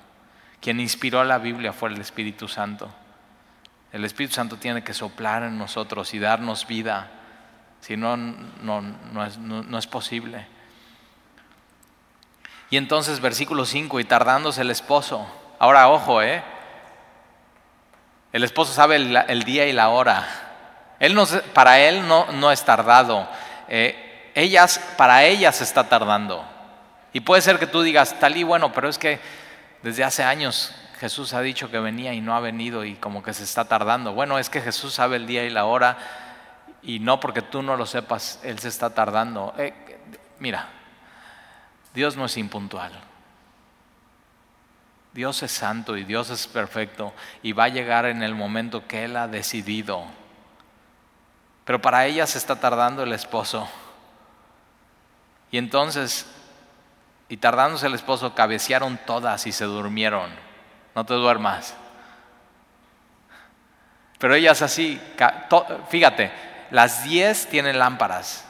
Quien 0.60 0.80
inspiró 0.80 1.22
la 1.24 1.38
Biblia 1.38 1.72
fue 1.72 1.90
el 1.90 2.00
Espíritu 2.00 2.48
Santo. 2.48 2.90
El 3.92 4.04
Espíritu 4.04 4.34
Santo 4.34 4.56
tiene 4.56 4.82
que 4.82 4.92
soplar 4.92 5.42
en 5.42 5.58
nosotros 5.58 6.12
y 6.14 6.18
darnos 6.18 6.66
vida. 6.66 7.10
Si 7.80 7.96
no, 7.96 8.16
no, 8.16 8.82
no, 8.82 9.78
es, 9.78 9.86
posible. 9.86 10.46
Y 12.70 12.76
entonces 12.76 13.20
versículo 13.20 13.64
5, 13.64 14.00
y 14.00 14.04
tardándose 14.04 14.62
el 14.62 14.70
esposo. 14.70 15.26
Ahora, 15.58 15.88
ojo, 15.88 16.22
¿eh? 16.22 16.42
El 18.32 18.44
esposo 18.44 18.72
sabe 18.72 18.96
el, 18.96 19.42
día 19.44 19.66
y 19.66 19.72
la 19.72 19.88
hora. 19.88 20.26
Él 21.00 21.14
no, 21.14 21.24
para 21.54 21.80
él 21.80 22.06
no, 22.06 22.30
no 22.32 22.52
es 22.52 22.64
tardado. 22.64 23.28
Eh, 23.68 24.32
ellas, 24.34 24.80
para 24.96 25.24
ellas 25.24 25.60
está 25.62 25.88
tardando. 25.88 26.44
Y 27.12 27.20
puede 27.20 27.40
ser 27.40 27.58
que 27.58 27.66
tú 27.66 27.80
digas, 27.80 28.18
Talí, 28.20 28.42
bueno, 28.42 28.72
pero 28.72 28.88
es 28.88 28.98
que 28.98 29.18
desde 29.82 30.04
hace 30.04 30.24
años 30.24 30.74
Jesús 30.98 31.32
ha 31.32 31.40
dicho 31.40 31.70
que 31.70 31.78
venía 31.78 32.12
y 32.12 32.20
no 32.20 32.34
ha 32.34 32.40
venido 32.40 32.84
y 32.84 32.94
como 32.96 33.22
que 33.22 33.32
se 33.32 33.44
está 33.44 33.66
tardando. 33.66 34.12
Bueno, 34.12 34.38
es 34.38 34.50
que 34.50 34.60
Jesús 34.60 34.94
sabe 34.94 35.16
el 35.16 35.26
día 35.26 35.44
y 35.44 35.50
la 35.50 35.64
hora 35.64 35.96
y 36.82 36.98
no 36.98 37.20
porque 37.20 37.42
tú 37.42 37.62
no 37.62 37.76
lo 37.76 37.86
sepas, 37.86 38.40
Él 38.42 38.58
se 38.58 38.68
está 38.68 38.90
tardando. 38.90 39.54
Eh, 39.58 39.72
mira, 40.40 40.68
Dios 41.94 42.16
no 42.16 42.24
es 42.24 42.36
impuntual. 42.36 42.92
Dios 45.12 45.42
es 45.42 45.52
santo 45.52 45.96
y 45.96 46.04
Dios 46.04 46.30
es 46.30 46.46
perfecto 46.46 47.12
y 47.42 47.52
va 47.52 47.64
a 47.64 47.68
llegar 47.68 48.06
en 48.06 48.22
el 48.22 48.34
momento 48.34 48.86
que 48.86 49.04
Él 49.04 49.16
ha 49.16 49.28
decidido. 49.28 50.04
Pero 51.64 51.80
para 51.80 52.06
ella 52.06 52.26
se 52.26 52.38
está 52.38 52.60
tardando 52.60 53.02
el 53.02 53.12
esposo. 53.12 53.68
Y 55.50 55.58
entonces, 55.58 56.26
y 57.28 57.36
tardándose 57.36 57.86
el 57.86 57.94
esposo, 57.94 58.34
cabecearon 58.34 58.98
todas 59.06 59.46
y 59.46 59.52
se 59.52 59.64
durmieron. 59.64 60.30
No 60.94 61.04
te 61.04 61.14
duermas. 61.14 61.74
Pero 64.18 64.34
ellas 64.34 64.62
así, 64.62 65.00
fíjate, 65.88 66.32
las 66.70 67.04
diez 67.04 67.46
tienen 67.48 67.78
lámparas 67.78 68.44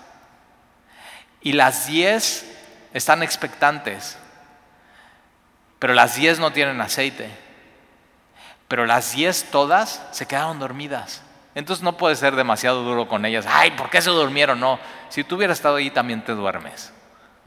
y 1.41 1.53
las 1.53 1.87
diez 1.87 2.57
están 2.95 3.23
expectantes, 3.23 4.19
pero 5.79 5.95
las 5.95 6.17
diez 6.17 6.39
no 6.39 6.53
tienen 6.53 6.81
aceite. 6.81 7.31
Pero 8.67 8.85
las 8.87 9.13
diez 9.13 9.45
todas 9.51 10.07
se 10.11 10.27
quedaron 10.27 10.59
dormidas. 10.59 11.23
Entonces 11.55 11.83
no 11.83 11.97
puede 11.97 12.17
ser 12.17 12.37
demasiado 12.37 12.83
duro 12.83 13.09
con 13.09 13.25
ellas. 13.25 13.47
Ay, 13.49 13.71
¿por 13.73 13.91
qué 13.91 14.03
se 14.03 14.11
durmieron? 14.11 14.61
No, 14.61 14.79
si 15.09 15.25
tú 15.25 15.37
hubieras 15.37 15.59
estado 15.59 15.77
ahí 15.77 15.91
también 15.91 16.23
te 16.23 16.33
duermes. 16.33 16.93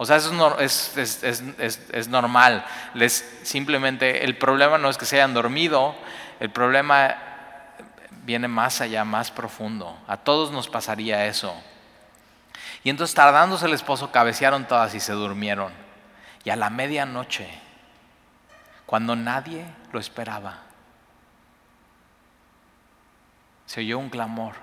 O 0.01 0.05
sea, 0.07 0.15
eso 0.15 0.57
es, 0.59 2.07
normal. 2.07 2.65
Les, 2.95 3.23
simplemente 3.43 4.25
el 4.25 4.35
problema 4.35 4.79
no 4.79 4.89
es 4.89 4.97
que 4.97 5.05
se 5.05 5.17
hayan 5.17 5.35
dormido, 5.35 5.95
el 6.39 6.49
problema 6.49 7.15
viene 8.23 8.47
más 8.47 8.81
allá, 8.81 9.05
más 9.05 9.29
profundo. 9.29 9.95
A 10.07 10.17
todos 10.17 10.51
nos 10.51 10.67
pasaría 10.69 11.27
eso. 11.27 11.53
Y 12.83 12.89
entonces 12.89 13.13
tardándose 13.13 13.67
el 13.67 13.75
esposo, 13.75 14.11
cabecearon 14.11 14.65
todas 14.65 14.95
y 14.95 14.99
se 14.99 15.13
durmieron. 15.13 15.71
Y 16.45 16.49
a 16.49 16.55
la 16.55 16.71
medianoche, 16.71 17.47
cuando 18.87 19.15
nadie 19.15 19.67
lo 19.91 19.99
esperaba, 19.99 20.61
se 23.67 23.81
oyó 23.81 23.99
un 23.99 24.09
clamor. 24.09 24.55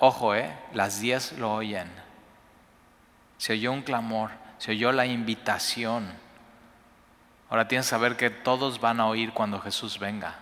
ojo, 0.00 0.34
eh, 0.34 0.52
las 0.72 0.98
diez 0.98 1.30
lo 1.38 1.54
oyen. 1.54 2.02
Se 3.38 3.52
oyó 3.54 3.72
un 3.72 3.82
clamor, 3.82 4.30
se 4.58 4.72
oyó 4.72 4.92
la 4.92 5.06
invitación. 5.06 6.12
Ahora 7.50 7.68
tienes 7.68 7.86
que 7.86 7.90
saber 7.90 8.16
que 8.16 8.30
todos 8.30 8.80
van 8.80 9.00
a 9.00 9.06
oír 9.06 9.32
cuando 9.32 9.60
Jesús 9.60 9.98
venga. 9.98 10.36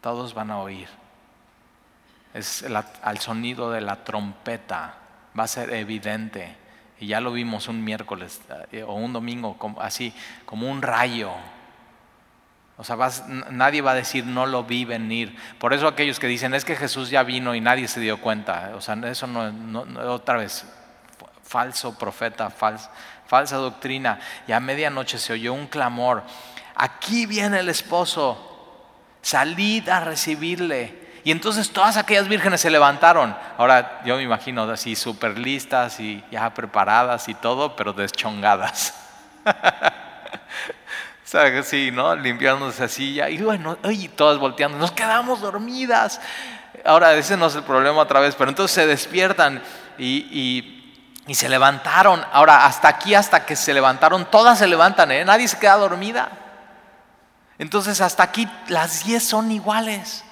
Todos 0.00 0.34
van 0.34 0.50
a 0.50 0.58
oír. 0.58 0.88
Es 2.34 2.64
al 3.02 3.18
sonido 3.18 3.70
de 3.70 3.80
la 3.80 4.04
trompeta. 4.04 4.94
Va 5.38 5.44
a 5.44 5.48
ser 5.48 5.72
evidente. 5.72 6.56
Y 7.00 7.08
ya 7.08 7.20
lo 7.20 7.32
vimos 7.32 7.68
un 7.68 7.84
miércoles 7.84 8.40
eh, 8.72 8.82
o 8.82 8.94
un 8.94 9.12
domingo, 9.12 9.56
así, 9.78 10.14
como 10.46 10.70
un 10.70 10.80
rayo 10.80 11.32
o 12.78 12.84
sea, 12.84 12.96
nadie 13.50 13.80
va 13.80 13.92
a 13.92 13.94
decir 13.94 14.26
no 14.26 14.44
lo 14.44 14.64
vi 14.64 14.84
venir. 14.84 15.34
Por 15.58 15.72
eso 15.72 15.88
aquellos 15.88 16.20
que 16.20 16.26
dicen 16.26 16.54
es 16.54 16.64
que 16.64 16.76
Jesús 16.76 17.08
ya 17.08 17.22
vino 17.22 17.54
y 17.54 17.60
nadie 17.60 17.88
se 17.88 18.00
dio 18.00 18.20
cuenta. 18.20 18.72
O 18.74 18.82
sea, 18.82 18.94
eso 19.04 19.26
no, 19.26 19.50
no 19.50 19.84
otra 20.12 20.36
vez, 20.36 20.66
falso 21.46 21.96
profeta, 21.96 22.50
falsa 22.50 23.56
doctrina. 23.56 24.18
Y 24.46 24.52
a 24.52 24.60
medianoche 24.60 25.18
se 25.18 25.32
oyó 25.32 25.52
un 25.52 25.66
clamor. 25.66 26.22
Aquí 26.74 27.26
viene 27.26 27.60
el 27.60 27.68
esposo. 27.68 28.52
Salid 29.22 29.88
a 29.88 30.00
recibirle. 30.00 31.06
Y 31.24 31.32
entonces 31.32 31.70
todas 31.70 31.96
aquellas 31.96 32.28
vírgenes 32.28 32.60
se 32.60 32.70
levantaron. 32.70 33.36
Ahora 33.58 34.00
yo 34.04 34.16
me 34.16 34.22
imagino 34.22 34.62
así 34.70 34.94
súper 34.94 35.38
listas 35.38 35.98
y 35.98 36.22
ya 36.30 36.54
preparadas 36.54 37.28
y 37.28 37.34
todo, 37.34 37.74
pero 37.74 37.92
deschongadas. 37.92 38.94
Sí, 41.64 41.90
¿no? 41.92 42.14
Limpiándose 42.14 42.84
así 42.84 43.20
y 43.20 43.42
bueno, 43.42 43.76
todas 44.14 44.38
volteando, 44.38 44.78
nos 44.78 44.92
quedamos 44.92 45.40
dormidas. 45.40 46.20
Ahora, 46.84 47.14
ese 47.14 47.36
no 47.36 47.46
es 47.46 47.56
el 47.56 47.64
problema 47.64 47.98
otra 48.00 48.20
vez, 48.20 48.34
pero 48.36 48.48
entonces 48.48 48.74
se 48.74 48.86
despiertan 48.86 49.60
y, 49.98 50.85
se 51.34 51.48
levantaron. 51.48 52.24
Ahora, 52.32 52.66
hasta 52.66 52.88
aquí, 52.88 53.14
hasta 53.14 53.44
que 53.44 53.56
se 53.56 53.74
levantaron, 53.74 54.30
todas 54.30 54.58
se 54.58 54.66
levantan, 54.66 55.10
¿eh? 55.10 55.24
Nadie 55.24 55.48
se 55.48 55.58
queda 55.58 55.76
dormida. 55.76 56.30
Entonces, 57.58 58.00
hasta 58.00 58.22
aquí 58.22 58.48
las 58.68 59.04
diez 59.04 59.24
son 59.24 59.50
iguales. 59.50 60.24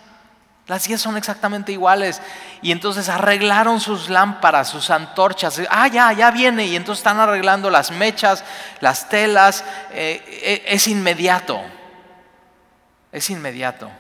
Las 0.66 0.85
diez 0.85 1.00
son 1.00 1.16
exactamente 1.16 1.72
iguales. 1.72 2.22
Y 2.62 2.72
entonces 2.72 3.09
arreglaron 3.09 3.80
sus 3.80 4.09
lámparas, 4.09 4.68
sus 4.68 4.88
antorchas. 4.90 5.61
Ah, 5.68 5.88
ya, 5.88 6.12
ya 6.12 6.30
viene. 6.30 6.66
Y 6.66 6.76
entonces 6.76 7.00
están 7.00 7.18
arreglando 7.18 7.70
las 7.70 7.90
mechas, 7.90 8.44
las 8.80 9.09
telas. 9.09 9.64
Eh, 9.90 10.22
eh, 10.42 10.64
es 10.68 10.87
inmediato. 10.87 11.61
Es 13.12 13.28
inmediato. 13.30 13.90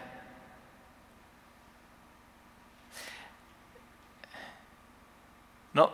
No, 5.74 5.92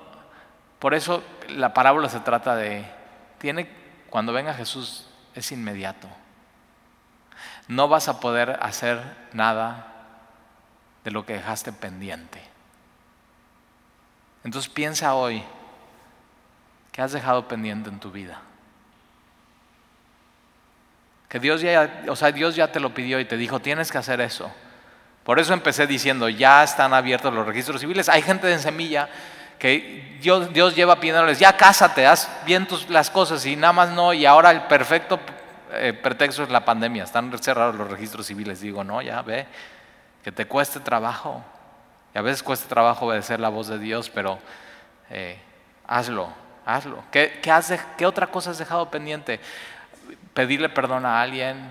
por 0.81 0.95
eso 0.95 1.23
la 1.49 1.75
parábola 1.75 2.09
se 2.09 2.21
trata 2.21 2.57
de, 2.57 2.85
tiene, 3.39 3.71
cuando 4.09 4.33
venga 4.33 4.55
Jesús 4.55 5.07
es 5.35 5.53
inmediato. 5.53 6.09
No 7.69 7.87
vas 7.87 8.09
a 8.09 8.19
poder 8.19 8.59
hacer 8.63 9.01
nada 9.33 9.87
de 11.05 11.11
lo 11.11 11.25
que 11.25 11.35
dejaste 11.35 11.73
pendiente. 11.73 12.43
Entonces 14.43 14.71
piensa 14.71 15.15
hoy, 15.15 15.45
¿qué 16.93 17.03
has 17.03 17.13
dejado 17.13 17.47
pendiente 17.47 17.91
en 17.91 18.01
tu 18.01 18.11
vida? 18.11 18.41
Que 21.29 21.39
Dios 21.39 21.61
ya, 21.61 22.05
o 22.09 22.17
sea, 22.17 22.33
Dios 22.33 22.57
ya 22.57 22.73
te 22.73 22.81
lo 22.81 22.95
pidió 22.95 23.21
y 23.21 23.27
te 23.27 23.37
dijo, 23.37 23.61
tienes 23.61 23.93
que 23.93 23.99
hacer 23.99 24.21
eso. 24.23 24.51
Por 25.25 25.39
eso 25.39 25.53
empecé 25.53 25.87
diciendo, 25.87 26.31
ya 26.31 26.65
están 26.65 26.95
abiertos 26.95 27.33
los 27.35 27.47
registros 27.47 27.83
civiles. 27.83 28.09
Hay 28.09 28.23
gente 28.23 28.51
en 28.51 28.59
semilla 28.59 29.11
que 29.61 30.17
Dios, 30.21 30.53
Dios 30.53 30.75
lleva 30.75 30.99
pidiéndoles, 30.99 31.39
ya 31.39 31.57
cásate, 31.57 32.07
haz 32.07 32.29
bien 32.45 32.67
tus, 32.67 32.91
las 32.91 33.11
cosas 33.11 33.47
y 33.47 33.55
nada 33.55 33.73
más 33.73 33.91
no. 33.91 34.13
Y 34.13 34.27
ahora 34.27 34.51
el 34.51 34.63
perfecto 34.63 35.21
eh, 35.73 35.93
pretexto 35.93 36.43
es 36.43 36.51
la 36.51 36.65
pandemia. 36.65 37.05
Están 37.05 37.31
cerrados 37.39 37.77
los 37.77 37.89
registros 37.89 38.27
civiles. 38.27 38.61
Digo, 38.61 38.83
no, 38.83 39.01
ya 39.03 39.23
ve, 39.23 39.47
que 40.25 40.33
te 40.33 40.47
cueste 40.47 40.81
trabajo. 40.81 41.45
Y 42.15 42.19
a 42.19 42.23
veces 42.23 42.43
cuesta 42.43 42.69
trabajo 42.69 43.07
obedecer 43.07 43.39
la 43.39 43.51
voz 43.51 43.69
de 43.69 43.79
Dios, 43.79 44.11
pero 44.11 44.39
eh, 45.11 45.39
hazlo, 45.87 46.31
hazlo. 46.67 47.05
¿Qué, 47.13 47.41
¿Qué 47.97 48.07
otra 48.07 48.27
cosa 48.29 48.51
has 48.51 48.59
dejado 48.59 48.91
pendiente? 48.91 49.41
Pedirle 50.35 50.71
perdón 50.71 51.07
a 51.07 51.21
alguien, 51.21 51.71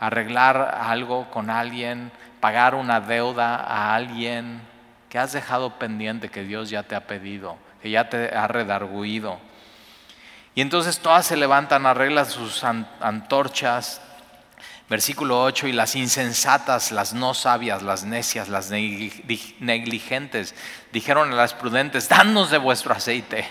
arreglar 0.00 0.78
algo 0.80 1.30
con 1.30 1.50
alguien, 1.50 2.10
pagar 2.40 2.74
una 2.74 3.00
deuda 3.00 3.56
a 3.56 3.94
alguien, 3.94 4.62
que 5.08 5.18
has 5.18 5.32
dejado 5.32 5.78
pendiente, 5.78 6.28
que 6.28 6.44
Dios 6.44 6.70
ya 6.70 6.82
te 6.82 6.94
ha 6.94 7.06
pedido, 7.06 7.56
que 7.82 7.90
ya 7.90 8.08
te 8.08 8.34
ha 8.34 8.46
redarguido. 8.48 9.38
Y 10.54 10.60
entonces 10.60 10.98
todas 10.98 11.26
se 11.26 11.36
levantan, 11.36 11.86
arreglan 11.86 12.26
sus 12.26 12.64
antorchas. 12.64 14.00
Versículo 14.88 15.42
8, 15.42 15.68
y 15.68 15.72
las 15.72 15.94
insensatas, 15.96 16.92
las 16.92 17.12
no 17.12 17.34
sabias, 17.34 17.82
las 17.82 18.04
necias, 18.04 18.48
las 18.48 18.70
negligentes, 18.70 20.54
dijeron 20.92 21.30
a 21.32 21.36
las 21.36 21.52
prudentes, 21.52 22.08
danos 22.08 22.50
de 22.50 22.56
vuestro 22.56 22.94
aceite 22.94 23.46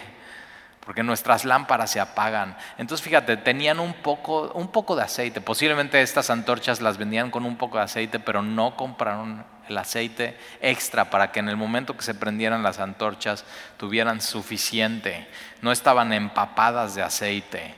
porque 0.88 1.04
nuestras 1.04 1.43
lámparas 1.43 1.91
se 1.91 2.00
apagan. 2.00 2.56
Entonces 2.78 3.04
fíjate, 3.04 3.36
tenían 3.36 3.82
un 3.82 3.93
poco, 3.93 4.54
un 4.54 4.69
poco 4.69 4.95
de 4.95 5.04
aceite. 5.04 5.41
Posiblemente 5.41 6.02
estas 6.02 6.30
antorchas 6.30 6.80
las 6.80 6.97
vendían 6.97 7.30
con 7.30 7.43
un 7.43 7.58
poco 7.58 7.78
de 7.78 7.84
aceite, 7.84 8.21
pero 8.21 8.41
no 8.41 8.78
compraron 8.78 9.43
el 9.67 9.78
aceite 9.78 10.38
extra 10.62 11.10
para 11.10 11.34
que 11.34 11.41
en 11.41 11.50
el 11.50 11.58
momento 11.58 11.97
que 11.97 12.04
se 12.04 12.15
prendieran 12.15 12.63
las 12.63 12.80
antorchas 12.80 13.43
tuvieran 13.76 14.21
suficiente. 14.21 15.28
No 15.62 15.73
estaban 15.73 16.13
empapadas 16.13 16.95
de 16.95 17.04
aceite. 17.04 17.76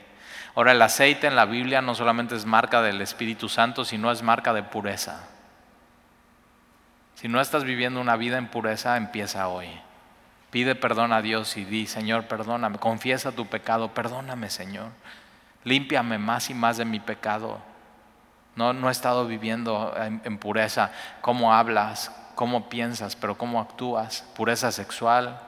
Ahora 0.54 0.70
el 0.70 0.80
aceite 0.80 1.26
en 1.26 1.34
la 1.34 1.46
Biblia 1.46 1.82
no 1.82 1.96
solamente 1.96 2.36
es 2.36 2.46
marca 2.46 2.80
del 2.80 3.02
Espíritu 3.02 3.48
Santo, 3.48 3.84
sino 3.84 4.12
es 4.12 4.22
marca 4.22 4.52
de 4.52 4.62
pureza. 4.62 5.26
Si 7.16 7.26
no 7.26 7.40
estás 7.40 7.64
viviendo 7.64 8.00
una 8.00 8.14
vida 8.14 8.38
en 8.38 8.46
pureza, 8.46 8.96
empieza 8.96 9.48
hoy. 9.48 9.68
Pide 10.50 10.74
perdón 10.74 11.12
a 11.12 11.22
Dios 11.22 11.56
y 11.56 11.64
di, 11.64 11.86
Señor, 11.86 12.26
perdóname, 12.26 12.78
confiesa 12.78 13.32
tu 13.32 13.46
pecado, 13.46 13.94
perdóname, 13.94 14.50
Señor. 14.50 14.88
Límpiame 15.64 16.18
más 16.18 16.50
y 16.50 16.54
más 16.54 16.76
de 16.76 16.84
mi 16.84 17.00
pecado. 17.00 17.60
No, 18.56 18.72
no 18.72 18.88
he 18.88 18.92
estado 18.92 19.26
viviendo 19.26 19.94
en, 19.96 20.20
en 20.24 20.38
pureza. 20.38 20.90
¿Cómo 21.20 21.54
hablas? 21.54 22.10
¿Cómo 22.34 22.68
piensas? 22.68 23.14
Pero 23.14 23.38
¿cómo 23.38 23.60
actúas? 23.60 24.24
Pureza 24.34 24.72
sexual, 24.72 25.38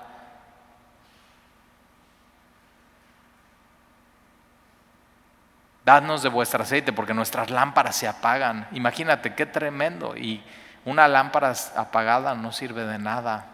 Dadnos 5.85 6.23
de 6.23 6.29
vuestro 6.29 6.63
aceite 6.63 6.93
porque 6.93 7.13
nuestras 7.13 7.51
lámparas 7.51 7.97
se 7.97 8.07
apagan. 8.07 8.69
Imagínate 8.73 9.35
qué 9.35 9.47
tremendo. 9.47 10.17
Y 10.17 10.43
una 10.85 11.09
lámpara 11.09 11.53
apagada 11.77 12.35
no 12.35 12.53
sirve 12.53 12.85
de 12.85 12.99
nada. 12.99 13.47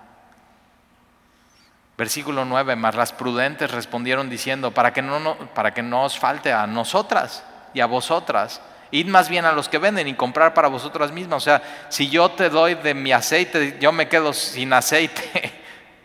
Versículo 1.99 2.45
9, 2.45 2.77
más 2.77 2.95
las 2.95 3.13
prudentes 3.13 3.73
respondieron 3.73 4.31
diciendo, 4.31 4.71
para 4.71 4.93
que, 4.93 5.03
no, 5.03 5.37
para 5.53 5.75
que 5.75 5.83
no 5.83 6.05
os 6.05 6.17
falte 6.17 6.53
a 6.53 6.65
nosotras 6.69 7.43
y 7.75 7.81
a 7.81 7.87
vosotras, 7.87 8.63
id 8.93 9.09
más 9.09 9.29
bien 9.29 9.45
a 9.45 9.51
los 9.51 9.69
que 9.69 9.79
venden 9.79 10.07
y 10.07 10.15
comprar 10.15 10.55
para 10.55 10.69
vosotras 10.69 11.11
mismas. 11.11 11.39
O 11.39 11.45
sea, 11.45 11.61
si 11.89 12.09
yo 12.09 12.31
te 12.31 12.51
doy 12.51 12.77
de 12.77 12.95
mi 12.95 13.11
aceite, 13.11 13.79
yo 13.81 13.91
me 13.91 14.07
quedo 14.07 14.33
sin 14.33 14.73
aceite 14.73 15.53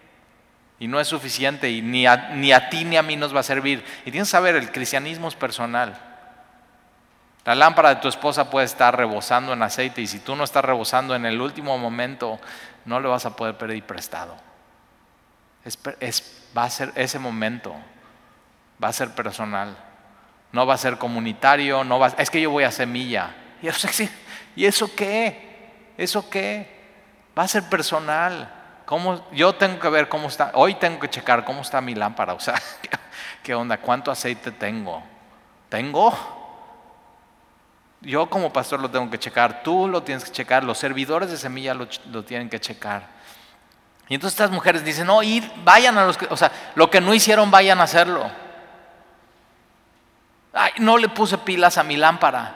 y 0.80 0.88
no 0.88 1.00
es 1.00 1.08
suficiente 1.08 1.70
y 1.70 1.84
ni 1.84 2.08
a, 2.08 2.32
ni 2.32 2.52
a 2.52 2.70
ti 2.70 2.86
ni 2.86 2.98
a 2.98 3.04
mí 3.04 3.16
nos 3.16 3.34
va 3.34 3.42
a 3.42 3.44
servir. 3.44 3.86
Y 4.04 4.10
tienes 4.10 4.30
que 4.30 4.32
saber, 4.32 4.56
el 4.56 4.72
cristianismo 4.72 5.28
es 5.28 5.36
personal. 5.36 5.96
La 7.46 7.54
lámpara 7.54 7.90
de 7.94 8.02
tu 8.02 8.08
esposa 8.08 8.50
puede 8.50 8.66
estar 8.66 8.98
rebosando 8.98 9.54
en 9.54 9.62
aceite 9.62 10.02
y 10.02 10.08
si 10.08 10.22
tú 10.22 10.36
no 10.36 10.44
estás 10.44 10.66
rebosando 10.66 11.14
en 11.14 11.28
el 11.28 11.40
último 11.40 11.78
momento, 11.78 12.40
no 12.86 13.00
le 13.00 13.10
vas 13.10 13.28
a 13.28 13.36
poder 13.36 13.60
pedir 13.60 13.84
prestado. 13.84 14.53
Es, 15.66 16.42
va 16.58 16.66
a 16.66 16.70
ser 16.70 16.92
ese 16.96 17.20
momento, 17.20 17.74
va 18.84 18.90
a 18.90 18.94
ser 18.94 19.12
personal, 19.16 19.78
no 20.52 20.66
va 20.66 20.74
a 20.74 20.78
ser 20.78 20.98
comunitario, 20.98 21.84
no 21.84 22.00
va, 22.00 22.08
es 22.18 22.30
que 22.30 22.42
yo 22.42 22.52
voy 22.52 22.66
a 22.66 22.72
semilla. 22.72 23.36
¿Y 23.62 23.68
eso, 23.68 23.88
¿Y 24.56 24.66
eso 24.66 24.94
qué? 24.94 25.94
¿Eso 25.98 26.30
qué? 26.30 26.68
Va 27.38 27.44
a 27.44 27.48
ser 27.48 27.64
personal. 27.64 28.54
¿Cómo, 28.86 29.26
yo 29.32 29.56
tengo 29.56 29.80
que 29.80 29.88
ver 29.88 30.10
cómo 30.10 30.28
está, 30.28 30.52
hoy 30.56 30.76
tengo 30.76 31.00
que 31.00 31.10
checar 31.10 31.46
cómo 31.46 31.62
está 31.62 31.80
mi 31.80 31.96
lámpara, 31.96 32.34
o 32.34 32.40
sea, 32.40 32.62
¿qué 33.44 33.56
onda? 33.56 33.78
¿Cuánto 33.78 34.12
aceite 34.12 34.52
tengo? 34.52 35.02
¿Tengo? 35.70 36.14
Yo 38.02 38.30
como 38.30 38.52
pastor 38.52 38.82
lo 38.82 38.92
tengo 38.92 39.10
que 39.10 39.18
checar, 39.18 39.64
tú 39.64 39.88
lo 39.88 40.04
tienes 40.04 40.26
que 40.26 40.32
checar, 40.32 40.66
los 40.66 40.78
servidores 40.78 41.32
de 41.32 41.38
semilla 41.38 41.74
lo 41.74 42.24
tienen 42.26 42.50
que 42.50 42.60
checar. 42.60 43.08
Y 44.10 44.16
entonces 44.16 44.40
estas 44.40 44.52
mujeres 44.52 44.84
dicen, 44.84 45.08
no, 45.08 45.24
ir, 45.24 45.50
vayan 45.64 45.98
a 45.98 46.06
los 46.06 46.18
que, 46.18 46.28
o 46.30 46.38
sea, 46.38 46.52
lo 46.76 46.90
que 46.90 47.02
no 47.02 47.14
hicieron, 47.14 47.52
vayan 47.52 47.80
a 47.80 47.84
hacerlo. 47.84 48.30
Ay, 50.54 50.72
no 50.78 50.98
le 50.98 51.10
puse 51.10 51.38
pilas 51.38 51.78
a 51.78 51.84
mi 51.84 51.96
lámpara. 51.96 52.56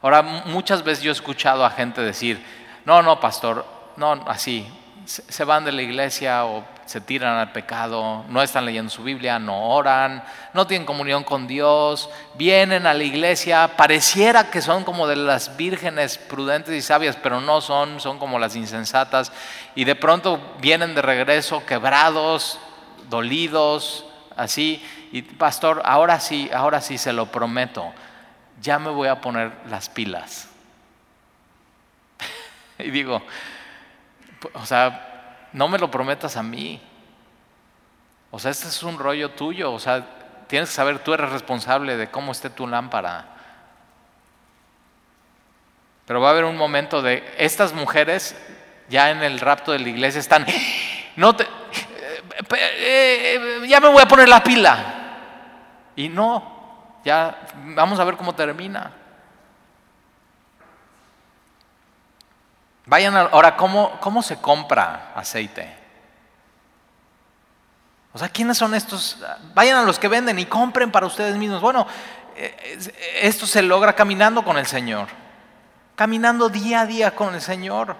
Ahora, 0.00 0.22
muchas 0.22 0.82
veces 0.82 1.04
yo 1.04 1.10
he 1.10 1.12
escuchado 1.12 1.64
a 1.64 1.70
gente 1.70 2.00
decir, 2.00 2.44
no, 2.84 3.02
no, 3.02 3.20
pastor, 3.20 3.66
no, 3.96 4.12
así, 4.26 4.66
se 5.04 5.44
van 5.44 5.64
de 5.64 5.72
la 5.72 5.82
iglesia 5.82 6.44
o 6.44 6.64
se 6.92 7.00
tiran 7.00 7.38
al 7.38 7.52
pecado, 7.52 8.24
no 8.28 8.42
están 8.42 8.66
leyendo 8.66 8.90
su 8.90 9.02
Biblia, 9.02 9.38
no 9.38 9.70
oran, 9.70 10.22
no 10.52 10.66
tienen 10.66 10.84
comunión 10.84 11.24
con 11.24 11.46
Dios, 11.46 12.10
vienen 12.34 12.86
a 12.86 12.94
la 12.94 13.02
iglesia, 13.02 13.76
pareciera 13.76 14.50
que 14.50 14.60
son 14.60 14.84
como 14.84 15.06
de 15.06 15.16
las 15.16 15.56
vírgenes 15.56 16.18
prudentes 16.18 16.74
y 16.74 16.82
sabias, 16.82 17.16
pero 17.16 17.40
no 17.40 17.60
son, 17.60 18.00
son 18.00 18.18
como 18.18 18.38
las 18.38 18.56
insensatas, 18.56 19.32
y 19.74 19.84
de 19.84 19.94
pronto 19.94 20.40
vienen 20.60 20.94
de 20.94 21.02
regreso 21.02 21.64
quebrados, 21.64 22.58
dolidos, 23.08 24.04
así, 24.36 24.84
y 25.12 25.22
pastor, 25.22 25.82
ahora 25.84 26.20
sí, 26.20 26.50
ahora 26.52 26.80
sí 26.80 26.98
se 26.98 27.12
lo 27.12 27.26
prometo, 27.26 27.92
ya 28.60 28.78
me 28.78 28.90
voy 28.90 29.08
a 29.08 29.20
poner 29.20 29.52
las 29.68 29.88
pilas. 29.88 30.48
y 32.78 32.90
digo, 32.90 33.22
o 34.54 34.66
sea, 34.66 35.48
no 35.52 35.68
me 35.68 35.78
lo 35.78 35.90
prometas 35.90 36.36
a 36.36 36.42
mí. 36.42 36.80
O 38.30 38.38
sea, 38.38 38.50
este 38.50 38.68
es 38.68 38.82
un 38.82 38.98
rollo 38.98 39.30
tuyo. 39.32 39.72
O 39.72 39.78
sea, 39.78 40.04
tienes 40.46 40.70
que 40.70 40.74
saber, 40.74 40.98
tú 41.00 41.12
eres 41.12 41.30
responsable 41.30 41.96
de 41.96 42.10
cómo 42.10 42.32
esté 42.32 42.50
tu 42.50 42.66
lámpara. 42.66 43.26
Pero 46.06 46.20
va 46.20 46.28
a 46.28 46.30
haber 46.32 46.44
un 46.44 46.56
momento 46.56 47.02
de, 47.02 47.22
estas 47.38 47.72
mujeres 47.72 48.36
ya 48.88 49.10
en 49.10 49.22
el 49.22 49.40
rapto 49.40 49.72
de 49.72 49.78
la 49.78 49.88
iglesia 49.88 50.20
están, 50.20 50.46
no 51.16 51.36
te, 51.36 51.44
eh, 51.44 53.60
eh, 53.62 53.66
ya 53.66 53.80
me 53.80 53.88
voy 53.88 54.02
a 54.02 54.06
poner 54.06 54.28
la 54.28 54.42
pila. 54.42 54.98
Y 55.96 56.08
no, 56.08 56.98
ya 57.04 57.46
vamos 57.74 57.98
a 58.00 58.04
ver 58.04 58.16
cómo 58.16 58.34
termina. 58.34 58.92
Vayan 62.86 63.16
ahora, 63.16 63.56
¿cómo, 63.56 63.98
¿cómo 64.00 64.22
se 64.22 64.40
compra 64.40 65.12
aceite? 65.14 65.76
O 68.12 68.18
sea, 68.18 68.28
¿quiénes 68.28 68.58
son 68.58 68.74
estos? 68.74 69.18
Vayan 69.54 69.78
a 69.78 69.82
los 69.82 69.98
que 69.98 70.08
venden 70.08 70.38
y 70.38 70.46
compren 70.46 70.90
para 70.90 71.06
ustedes 71.06 71.36
mismos. 71.36 71.60
Bueno, 71.60 71.86
eh, 72.36 72.78
esto 73.20 73.46
se 73.46 73.62
logra 73.62 73.94
caminando 73.94 74.44
con 74.44 74.58
el 74.58 74.66
Señor, 74.66 75.08
caminando 75.94 76.48
día 76.48 76.80
a 76.80 76.86
día 76.86 77.14
con 77.14 77.34
el 77.34 77.40
Señor. 77.40 77.96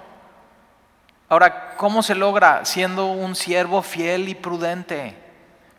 Ahora, 1.33 1.77
¿cómo 1.79 2.03
se 2.03 2.15
logra? 2.15 2.67
Siendo 2.67 3.07
un 3.07 3.35
siervo 3.35 3.81
fiel 3.81 4.29
y 4.29 4.35
prudente, 4.35 5.17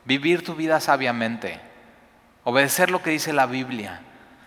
vivir 0.04 0.44
tu 0.44 0.56
vida 0.56 0.80
sabiamente, 0.80 1.62
obedecer 2.44 2.90
lo 2.90 3.04
que 3.04 3.12
dice 3.12 3.34
la 3.34 3.46
Biblia, 3.46 4.02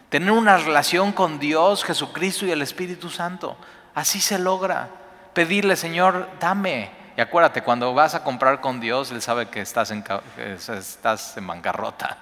tener 0.09 0.33
una 0.33 0.57
relación 0.59 1.13
con 1.13 1.39
Dios, 1.39 1.85
Jesucristo 1.85 2.45
y 2.45 2.51
el 2.51 2.61
Espíritu 2.61 3.09
Santo. 3.09 3.57
Así 3.95 4.21
se 4.21 4.37
logra. 4.37 4.89
Pedirle, 5.33 5.77
Señor, 5.77 6.29
dame. 6.41 6.91
Y 7.17 7.21
acuérdate, 7.21 7.63
cuando 7.63 7.95
vas 7.95 8.17
a 8.17 8.25
comprar 8.25 8.61
con 8.61 8.81
Dios, 8.81 9.13
Él 9.13 9.23
sabe 9.23 9.49
que 9.49 9.61
estás 9.61 9.93
en, 9.93 10.03
estás 10.37 11.37
en 11.37 11.47
bancarrota. 11.47 12.19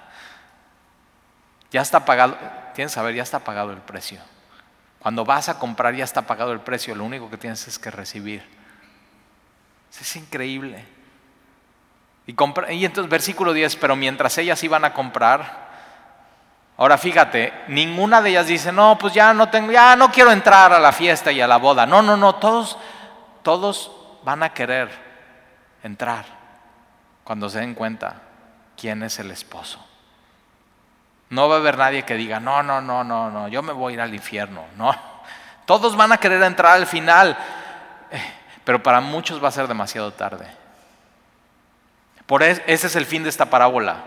Ya 1.71 1.81
está 1.81 2.05
pagado, 2.05 2.37
tienes 2.75 2.91
que 2.91 2.95
saber, 2.97 3.15
ya 3.15 3.23
está 3.23 3.39
pagado 3.39 3.71
el 3.71 3.79
precio. 3.79 4.19
Cuando 4.99 5.25
vas 5.25 5.49
a 5.49 5.57
comprar 5.57 5.95
ya 5.95 6.03
está 6.03 6.21
pagado 6.21 6.51
el 6.51 6.59
precio, 6.59 6.93
lo 6.93 7.03
único 7.03 7.31
que 7.31 7.37
tienes 7.37 7.67
es 7.67 7.79
que 7.79 7.89
recibir. 7.89 8.63
Es 9.99 10.15
increíble. 10.15 10.85
Y, 12.27 12.35
y 12.73 12.85
entonces 12.85 13.09
versículo 13.09 13.53
10, 13.53 13.75
pero 13.77 13.95
mientras 13.95 14.37
ellas 14.37 14.63
iban 14.63 14.83
a 14.85 14.93
comprar, 14.93 15.65
Ahora 16.77 16.97
fíjate, 16.97 17.53
ninguna 17.69 18.21
de 18.21 18.31
ellas 18.31 18.47
dice, 18.47 18.71
no, 18.71 18.97
pues 18.97 19.13
ya 19.13 19.33
no 19.33 19.49
tengo, 19.49 19.71
ya 19.71 19.95
no 19.95 20.11
quiero 20.11 20.31
entrar 20.31 20.73
a 20.73 20.79
la 20.79 20.91
fiesta 20.91 21.31
y 21.31 21.39
a 21.39 21.47
la 21.47 21.57
boda. 21.57 21.85
No, 21.85 22.01
no, 22.01 22.17
no, 22.17 22.35
todos, 22.35 22.77
todos 23.43 23.91
van 24.23 24.43
a 24.43 24.49
querer 24.49 24.89
entrar 25.83 26.25
cuando 27.23 27.49
se 27.49 27.59
den 27.59 27.75
cuenta 27.75 28.15
quién 28.75 29.03
es 29.03 29.19
el 29.19 29.31
esposo. 29.31 29.85
No 31.29 31.47
va 31.47 31.55
a 31.55 31.59
haber 31.59 31.77
nadie 31.77 32.03
que 32.03 32.15
diga, 32.15 32.41
no, 32.41 32.61
no, 32.61 32.81
no, 32.81 33.03
no, 33.05 33.31
no, 33.31 33.47
yo 33.47 33.63
me 33.63 33.71
voy 33.71 33.93
a 33.93 33.95
ir 33.95 34.01
al 34.01 34.13
infierno. 34.13 34.65
No, 34.75 34.93
todos 35.65 35.95
van 35.95 36.11
a 36.11 36.17
querer 36.17 36.43
entrar 36.43 36.73
al 36.73 36.87
final, 36.87 37.37
pero 38.65 38.83
para 38.83 38.99
muchos 38.99 39.41
va 39.41 39.47
a 39.47 39.51
ser 39.51 39.67
demasiado 39.67 40.11
tarde. 40.11 40.47
Por 42.25 42.43
ese 42.43 42.63
es 42.67 42.95
el 42.95 43.05
fin 43.05 43.23
de 43.23 43.29
esta 43.29 43.49
parábola. 43.49 44.03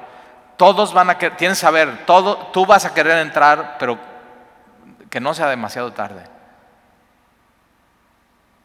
Todos 0.56 0.92
van 0.92 1.08
a 1.08 1.18
querer, 1.18 1.36
tienes 1.36 1.58
que 1.58 1.62
saber, 1.62 2.04
todo, 2.04 2.48
tú 2.48 2.66
vas 2.66 2.84
a 2.84 2.92
querer 2.92 3.18
entrar, 3.18 3.76
pero 3.78 3.98
que 5.08 5.20
no 5.20 5.32
sea 5.32 5.48
demasiado 5.48 5.92
tarde. 5.92 6.24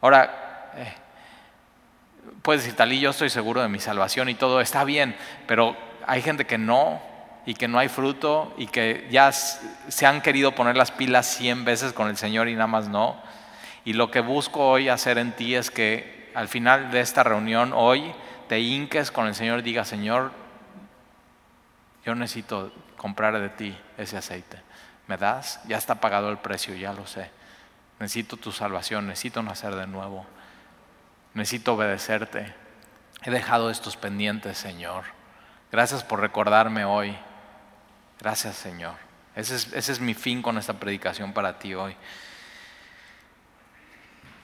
Ahora, 0.01 0.71
eh, 0.75 0.93
puedes 2.41 2.63
decir, 2.63 2.75
talí, 2.75 2.99
yo 2.99 3.11
estoy 3.11 3.29
seguro 3.29 3.61
de 3.61 3.69
mi 3.69 3.79
salvación 3.79 4.27
y 4.27 4.35
todo 4.35 4.59
está 4.59 4.83
bien, 4.83 5.15
pero 5.45 5.77
hay 6.07 6.21
gente 6.23 6.45
que 6.45 6.57
no 6.57 6.99
y 7.45 7.53
que 7.53 7.67
no 7.67 7.77
hay 7.77 7.89
fruto 7.89 8.53
y 8.57 8.67
que 8.67 9.07
ya 9.11 9.31
se 9.31 10.05
han 10.05 10.21
querido 10.21 10.53
poner 10.53 10.75
las 10.75 10.91
pilas 10.91 11.27
cien 11.27 11.63
veces 11.63 11.93
con 11.93 12.07
el 12.07 12.17
Señor 12.17 12.47
y 12.47 12.53
nada 12.53 12.67
más 12.67 12.87
no. 12.87 13.21
Y 13.85 13.93
lo 13.93 14.11
que 14.11 14.21
busco 14.21 14.67
hoy 14.69 14.89
hacer 14.89 15.17
en 15.17 15.33
ti 15.33 15.55
es 15.55 15.69
que 15.69 16.31
al 16.35 16.47
final 16.47 16.91
de 16.91 17.01
esta 17.01 17.23
reunión 17.23 17.73
hoy 17.73 18.13
te 18.47 18.59
hinques 18.59 19.11
con 19.11 19.27
el 19.27 19.35
Señor 19.35 19.59
y 19.59 19.63
digas, 19.63 19.87
Señor, 19.87 20.31
yo 22.05 22.15
necesito 22.15 22.71
comprar 22.97 23.39
de 23.39 23.49
ti 23.49 23.77
ese 23.97 24.17
aceite. 24.17 24.61
¿Me 25.07 25.17
das? 25.17 25.59
Ya 25.67 25.77
está 25.77 25.95
pagado 25.95 26.29
el 26.29 26.37
precio, 26.37 26.75
ya 26.75 26.93
lo 26.93 27.05
sé. 27.07 27.29
Necesito 27.99 28.37
tu 28.37 28.51
salvación, 28.51 29.07
necesito 29.07 29.43
nacer 29.43 29.75
de 29.75 29.87
nuevo. 29.87 30.25
Necesito 31.33 31.73
obedecerte. 31.73 32.53
He 33.23 33.31
dejado 33.31 33.69
estos 33.69 33.97
pendientes, 33.97 34.57
Señor. 34.57 35.03
Gracias 35.71 36.03
por 36.03 36.19
recordarme 36.19 36.85
hoy. 36.85 37.15
Gracias, 38.19 38.55
Señor. 38.55 38.95
Ese 39.35 39.55
es, 39.55 39.73
ese 39.73 39.91
es 39.91 39.99
mi 39.99 40.13
fin 40.13 40.41
con 40.41 40.57
esta 40.57 40.73
predicación 40.73 41.33
para 41.33 41.59
ti 41.59 41.73
hoy. 41.73 41.95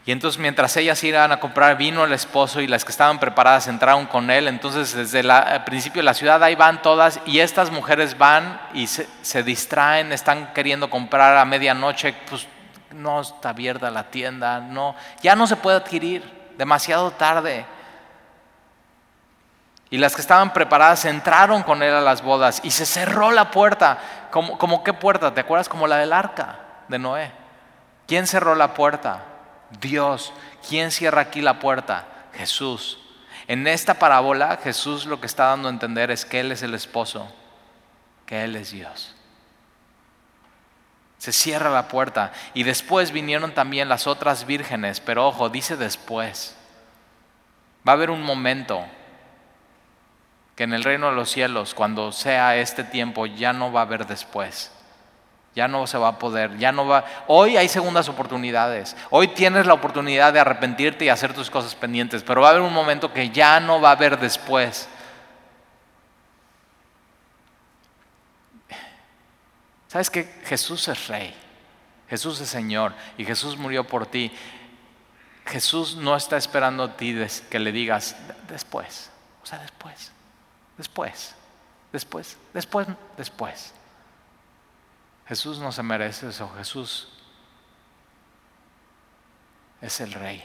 Y 0.10 0.12
entonces 0.12 0.42
mientras 0.42 0.76
ellas 0.76 1.04
iban 1.04 1.32
a 1.32 1.40
comprar 1.40 1.78
vino 1.78 2.04
el 2.04 2.14
esposo 2.14 2.62
y 2.62 2.66
las 2.66 2.84
que 2.84 2.92
estaban 2.92 3.20
preparadas 3.20 3.68
entraron 3.68 4.08
con 4.08 4.32
él, 4.32 4.48
entonces 4.48 4.96
desde 4.96 5.20
el 5.20 5.64
principio 5.66 6.00
de 6.00 6.06
la 6.06 6.16
ciudad 6.16 6.42
ahí 6.42 6.56
van 6.56 6.82
todas 6.82 7.20
y 7.28 7.42
estas 7.42 7.70
mujeres 7.70 8.18
van 8.18 8.60
y 8.74 8.88
se, 8.88 9.44
distraen, 9.44 10.12
están 10.12 10.52
queriendo 10.52 10.90
comprar 10.90 11.38
a 11.38 11.46
medianoche, 11.46 12.16
pues 12.28 12.48
no 12.92 13.22
está 13.22 13.50
abierta 13.50 13.92
la 13.92 14.06
tienda, 14.10 14.60
no, 14.60 14.96
ya 15.22 15.36
no 15.36 15.46
se 15.46 15.58
puede 15.58 15.78
adquirir, 15.78 16.24
demasiado 16.58 17.12
tarde. 17.12 17.68
Y 19.92 20.00
las 20.00 20.16
que 20.16 20.22
estaban 20.22 20.54
preparadas 20.54 21.06
entraron 21.06 21.62
con 21.62 21.84
él 21.84 21.94
a 21.94 22.02
las 22.02 22.24
bodas 22.24 22.62
y 22.64 22.72
se 22.72 22.88
cerró 22.88 23.30
la 23.30 23.52
puerta. 23.52 24.00
¿Como, 24.32 24.58
como 24.58 24.84
qué 24.84 24.94
puerta? 24.94 25.32
¿Te 25.36 25.42
acuerdas? 25.42 25.70
Como 25.70 25.86
la 25.86 25.98
del 25.98 26.14
arca 26.14 26.58
de 26.88 26.98
Noé. 26.98 27.32
¿Quién 28.08 28.26
cerró 28.26 28.56
la 28.56 28.74
puerta? 28.74 29.29
Dios. 29.82 30.34
¿Quién 30.68 30.92
cierra 30.92 31.22
aquí 31.22 31.42
la 31.42 31.60
puerta? 31.60 32.08
Jesús. 32.34 33.00
En 33.48 33.68
esta 33.68 33.96
parábola 33.96 34.60
Jesús 34.64 35.06
lo 35.06 35.20
que 35.20 35.26
está 35.26 35.46
dando 35.46 35.68
a 35.68 35.72
entender 35.72 36.12
es 36.12 36.26
que 36.26 36.40
Él 36.40 36.52
es 36.52 36.62
el 36.62 36.74
esposo, 36.74 37.32
que 38.26 38.44
Él 38.44 38.56
es 38.56 38.72
Dios. 38.72 39.16
Se 41.18 41.34
cierra 41.34 41.70
la 41.70 41.88
puerta 41.88 42.32
y 42.54 42.64
después 42.64 43.12
vinieron 43.12 43.54
también 43.54 43.90
las 43.90 44.08
otras 44.08 44.46
vírgenes, 44.46 45.00
pero 45.02 45.28
ojo, 45.28 45.50
dice 45.50 45.76
después. 45.76 46.56
Va 47.88 47.94
a 47.94 47.96
haber 47.96 48.10
un 48.10 48.22
momento 48.22 48.86
que 50.56 50.64
en 50.64 50.74
el 50.74 50.84
reino 50.84 51.10
de 51.10 51.16
los 51.16 51.30
cielos, 51.30 51.74
cuando 51.74 52.12
sea 52.12 52.56
este 52.58 52.84
tiempo, 52.84 53.26
ya 53.26 53.52
no 53.52 53.72
va 53.72 53.82
a 53.82 53.84
haber 53.84 54.06
después. 54.06 54.72
Ya 55.60 55.68
no 55.68 55.86
se 55.88 55.98
va 55.98 56.08
a 56.08 56.18
poder, 56.18 56.58
ya 56.58 56.72
no 56.72 56.88
va. 56.88 57.04
Hoy 57.28 57.58
hay 57.58 57.68
segundas 57.68 58.08
oportunidades. 58.08 58.96
Hoy 59.10 59.28
tienes 59.28 59.66
la 59.66 59.74
oportunidad 59.74 60.32
de 60.32 60.40
arrepentirte 60.40 61.04
y 61.04 61.10
hacer 61.10 61.34
tus 61.34 61.50
cosas 61.50 61.76
pendientes, 61.76 62.24
pero 62.24 62.40
va 62.40 62.48
a 62.48 62.52
haber 62.52 62.62
un 62.62 62.72
momento 62.72 63.12
que 63.12 63.30
ya 63.30 63.60
no 63.60 63.82
va 63.82 63.90
a 63.90 63.92
haber 63.92 64.18
después. 64.18 64.88
¿Sabes 69.90 70.10
que 70.10 70.24
Jesús 70.46 70.88
es 70.88 71.10
rey? 71.10 71.36
Jesús 72.10 72.40
es 72.40 72.48
Señor 72.48 72.94
y 73.18 73.26
Jesús 73.26 73.58
murió 73.58 73.86
por 73.86 74.06
ti. 74.06 74.32
Jesús 75.46 75.98
no 75.98 76.16
está 76.16 76.38
esperando 76.38 76.84
a 76.84 76.96
ti 76.96 77.14
que 77.50 77.60
le 77.60 77.74
digas 77.74 78.16
después, 78.48 79.12
o 79.44 79.46
sea, 79.46 79.60
después. 79.60 80.14
Después, 80.78 81.36
después, 81.92 82.38
después, 82.54 82.88
después. 83.18 83.74
Jesús 85.30 85.60
no 85.60 85.72
se 85.72 85.84
merece 85.84 86.30
eso. 86.30 86.52
Jesús 86.58 87.08
es 89.80 90.02
el 90.02 90.12
rey. 90.12 90.44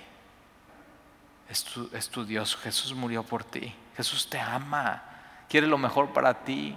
Es 1.49 1.65
tu, 2.11 2.25
Dios. 2.27 2.55
Jesús 2.57 2.93
murió 2.93 3.23
por 3.23 3.45
ti. 3.45 3.75
Jesús 3.97 4.29
te 4.29 4.39
ama. 4.39 5.03
Quiere 5.49 5.67
lo 5.67 5.79
mejor 5.79 6.13
para 6.13 6.45
ti. 6.45 6.77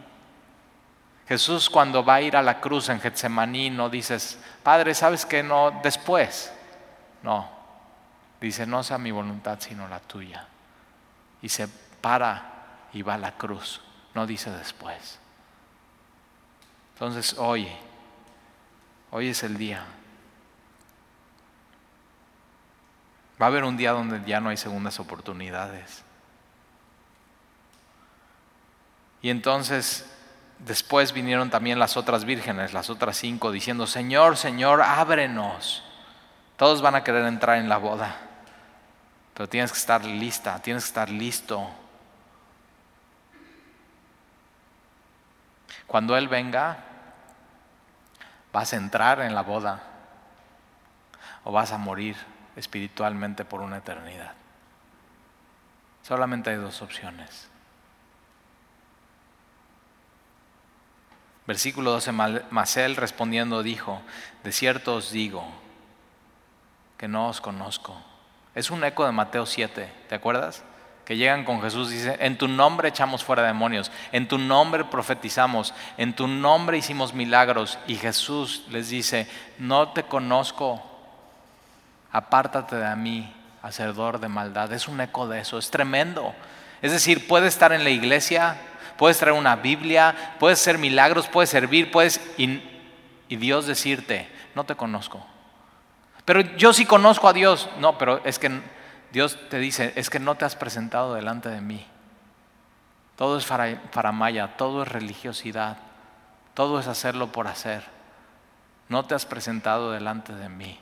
Jesús 1.28 1.70
cuando 1.70 2.06
va 2.06 2.15
a 2.15 2.22
ir 2.22 2.38
a 2.38 2.41
la 2.41 2.62
cruz 2.62 2.88
en 2.88 3.02
Getsemaní 3.02 3.70
no 3.70 3.89
dices, 3.89 4.39
Padre, 4.63 4.93
¿sabes 4.93 5.26
que 5.26 5.43
no? 5.43 5.72
Después. 5.84 6.54
No. 7.24 7.50
Dice, 8.39 8.65
no 8.65 8.84
sea 8.84 8.98
mi 8.98 9.12
voluntad 9.12 9.60
sino 9.60 9.86
la 9.89 10.00
tuya. 10.00 10.48
Y 11.41 11.50
se 11.50 11.67
para 12.00 12.54
y 12.93 13.02
va 13.02 13.15
a 13.15 13.17
la 13.17 13.34
cruz, 13.34 13.82
no 14.13 14.26
dice 14.26 14.50
después. 14.52 15.20
Entonces 16.93 17.38
hoy, 17.38 17.67
hoy 19.12 19.30
es 19.30 19.43
el 19.43 19.58
día. 19.58 19.86
Va 23.41 23.46
a 23.46 23.50
haber 23.50 23.63
un 23.63 23.78
día 23.78 23.91
donde 23.91 24.22
ya 24.26 24.39
no 24.39 24.50
hay 24.50 24.58
segundas 24.58 25.00
oportunidades. 25.00 26.04
Y 29.22 29.30
entonces 29.30 30.10
después 30.60 31.13
vinieron 31.13 31.50
también 31.50 31.80
las 31.80 31.98
otras 31.98 32.26
vírgenes, 32.26 32.74
las 32.74 32.89
otras 32.89 33.17
cinco, 33.17 33.52
diciendo, 33.52 33.86
Señor, 33.86 34.38
Señor, 34.38 34.82
ábrenos. 34.82 35.84
Todos 36.56 36.82
van 36.82 36.96
a 36.96 37.04
querer 37.04 37.26
entrar 37.26 37.58
en 37.58 37.70
la 37.70 37.78
boda, 37.78 38.15
pero 39.36 39.48
tienes 39.48 39.72
que 39.72 39.78
estar 39.78 40.04
lista, 40.04 40.60
tienes 40.60 40.84
que 40.84 40.88
estar 40.88 41.10
listo. 41.10 41.70
Cuando 45.86 46.17
Él 46.17 46.28
venga, 46.28 46.84
vas 48.58 48.74
a 48.74 48.78
entrar 48.78 49.20
en 49.20 49.36
la 49.36 49.43
boda 49.43 49.84
o 51.43 51.52
vas 51.52 51.72
a 51.72 51.78
morir 51.78 52.15
espiritualmente 52.56 53.46
por 53.46 53.62
una 53.62 53.78
eternidad. 53.78 54.34
Solamente 56.02 56.50
hay 56.50 56.56
dos 56.56 56.82
opciones. 56.82 57.50
Versículo 61.46 61.91
12, 61.91 62.12
Masel 62.50 62.96
respondiendo 62.96 63.62
dijo, 63.62 64.02
de 64.43 64.52
cierto 64.52 64.96
os 64.96 65.12
digo 65.12 65.46
que 66.98 67.08
no 67.08 67.28
os 67.28 67.39
conozco. 67.41 67.96
Es 68.56 68.72
un 68.72 68.84
eco 68.84 69.06
de 69.06 69.12
Mateo 69.12 69.46
7, 69.46 69.93
¿te 70.10 70.15
acuerdas? 70.15 70.63
Que 71.08 71.15
llegan 71.15 71.46
con 71.46 71.62
Jesús, 71.62 71.89
dice, 71.89 72.17
en 72.20 72.38
tu 72.38 72.50
nombre 72.50 72.89
echamos 72.89 73.24
fuera 73.24 73.41
demonios, 73.41 73.93
en 74.12 74.28
tu 74.28 74.38
nombre 74.38 74.84
profetizamos, 74.84 75.74
en 75.98 76.12
tu 76.12 76.28
nombre 76.28 76.78
hicimos 76.78 77.13
milagros. 77.13 77.80
Y 77.88 77.96
Jesús 77.96 78.65
les 78.72 78.89
dice, 78.89 79.26
no 79.58 79.93
te 79.93 80.04
conozco, 80.04 80.84
apártate 82.12 82.76
de 82.76 82.93
mí, 82.98 83.34
hacedor 83.63 84.20
de 84.20 84.28
maldad. 84.28 84.74
Es 84.74 84.89
un 84.89 85.00
eco 85.00 85.30
de 85.30 85.39
eso, 85.39 85.58
es 85.58 85.72
tremendo. 85.72 86.36
Es 86.82 86.91
decir, 86.91 87.26
puedes 87.26 87.54
estar 87.54 87.72
en 87.72 87.86
la 87.86 87.89
iglesia, 87.89 88.58
puedes 88.98 89.17
traer 89.17 89.38
una 89.38 89.56
Biblia, 89.56 90.36
puedes 90.41 90.60
hacer 90.60 90.78
milagros, 90.78 91.30
puedes 91.30 91.50
servir, 91.50 91.89
puedes... 91.89 92.20
Y 92.38 93.36
Dios 93.38 93.65
decirte, 93.65 94.28
no 94.56 94.65
te 94.65 94.76
conozco. 94.76 95.26
Pero 96.26 96.41
yo 96.58 96.74
sí 96.74 96.86
conozco 96.86 97.30
a 97.30 97.34
Dios. 97.34 97.70
No, 97.80 97.98
pero 97.98 98.20
es 98.26 98.38
que 98.38 98.52
Dios 99.17 99.36
te 99.49 99.58
dice, 99.58 99.93
es 99.95 100.12
que 100.12 100.19
no 100.19 100.36
te 100.36 100.45
has 100.45 100.56
presentado 100.56 101.15
delante 101.15 101.49
de 101.49 101.60
mí. 101.60 101.84
Todo 103.15 103.39
es 103.39 103.47
faramaya, 103.47 104.58
todo 104.58 104.84
es 104.84 104.88
religiosidad, 104.88 105.80
todo 106.53 106.80
es 106.80 106.86
hacerlo 106.86 107.32
por 107.32 107.47
hacer. 107.47 107.84
No 108.89 109.06
te 109.06 109.15
has 109.15 109.25
presentado 109.25 109.91
delante 109.91 110.36
de 110.36 110.49
mí. 110.49 110.80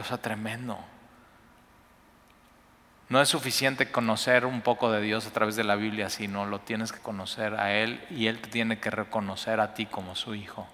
O 0.00 0.02
sea, 0.02 0.18
tremendo. 0.18 0.76
No 3.08 3.20
es 3.20 3.28
suficiente 3.28 3.92
conocer 3.92 4.44
un 4.44 4.62
poco 4.62 4.90
de 4.90 5.00
Dios 5.00 5.24
a 5.28 5.32
través 5.32 5.54
de 5.54 5.62
la 5.62 5.76
Biblia, 5.76 6.10
sino 6.10 6.46
lo 6.46 6.58
tienes 6.58 6.90
que 6.90 6.98
conocer 6.98 7.54
a 7.54 7.74
Él 7.74 8.04
y 8.10 8.26
Él 8.26 8.40
te 8.40 8.48
tiene 8.48 8.80
que 8.80 8.90
reconocer 8.90 9.60
a 9.60 9.74
ti 9.74 9.86
como 9.86 10.16
su 10.16 10.34
hijo. 10.34 10.66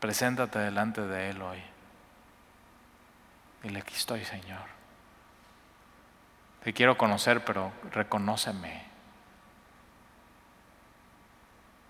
Preséntate 0.00 0.58
delante 0.58 1.02
de 1.02 1.30
Él 1.30 1.42
hoy. 1.42 1.62
Dile, 3.62 3.80
aquí 3.80 3.94
estoy, 3.94 4.24
Señor. 4.24 4.62
Te 6.64 6.72
quiero 6.72 6.96
conocer, 6.96 7.44
pero 7.44 7.72
reconóceme. 7.92 8.84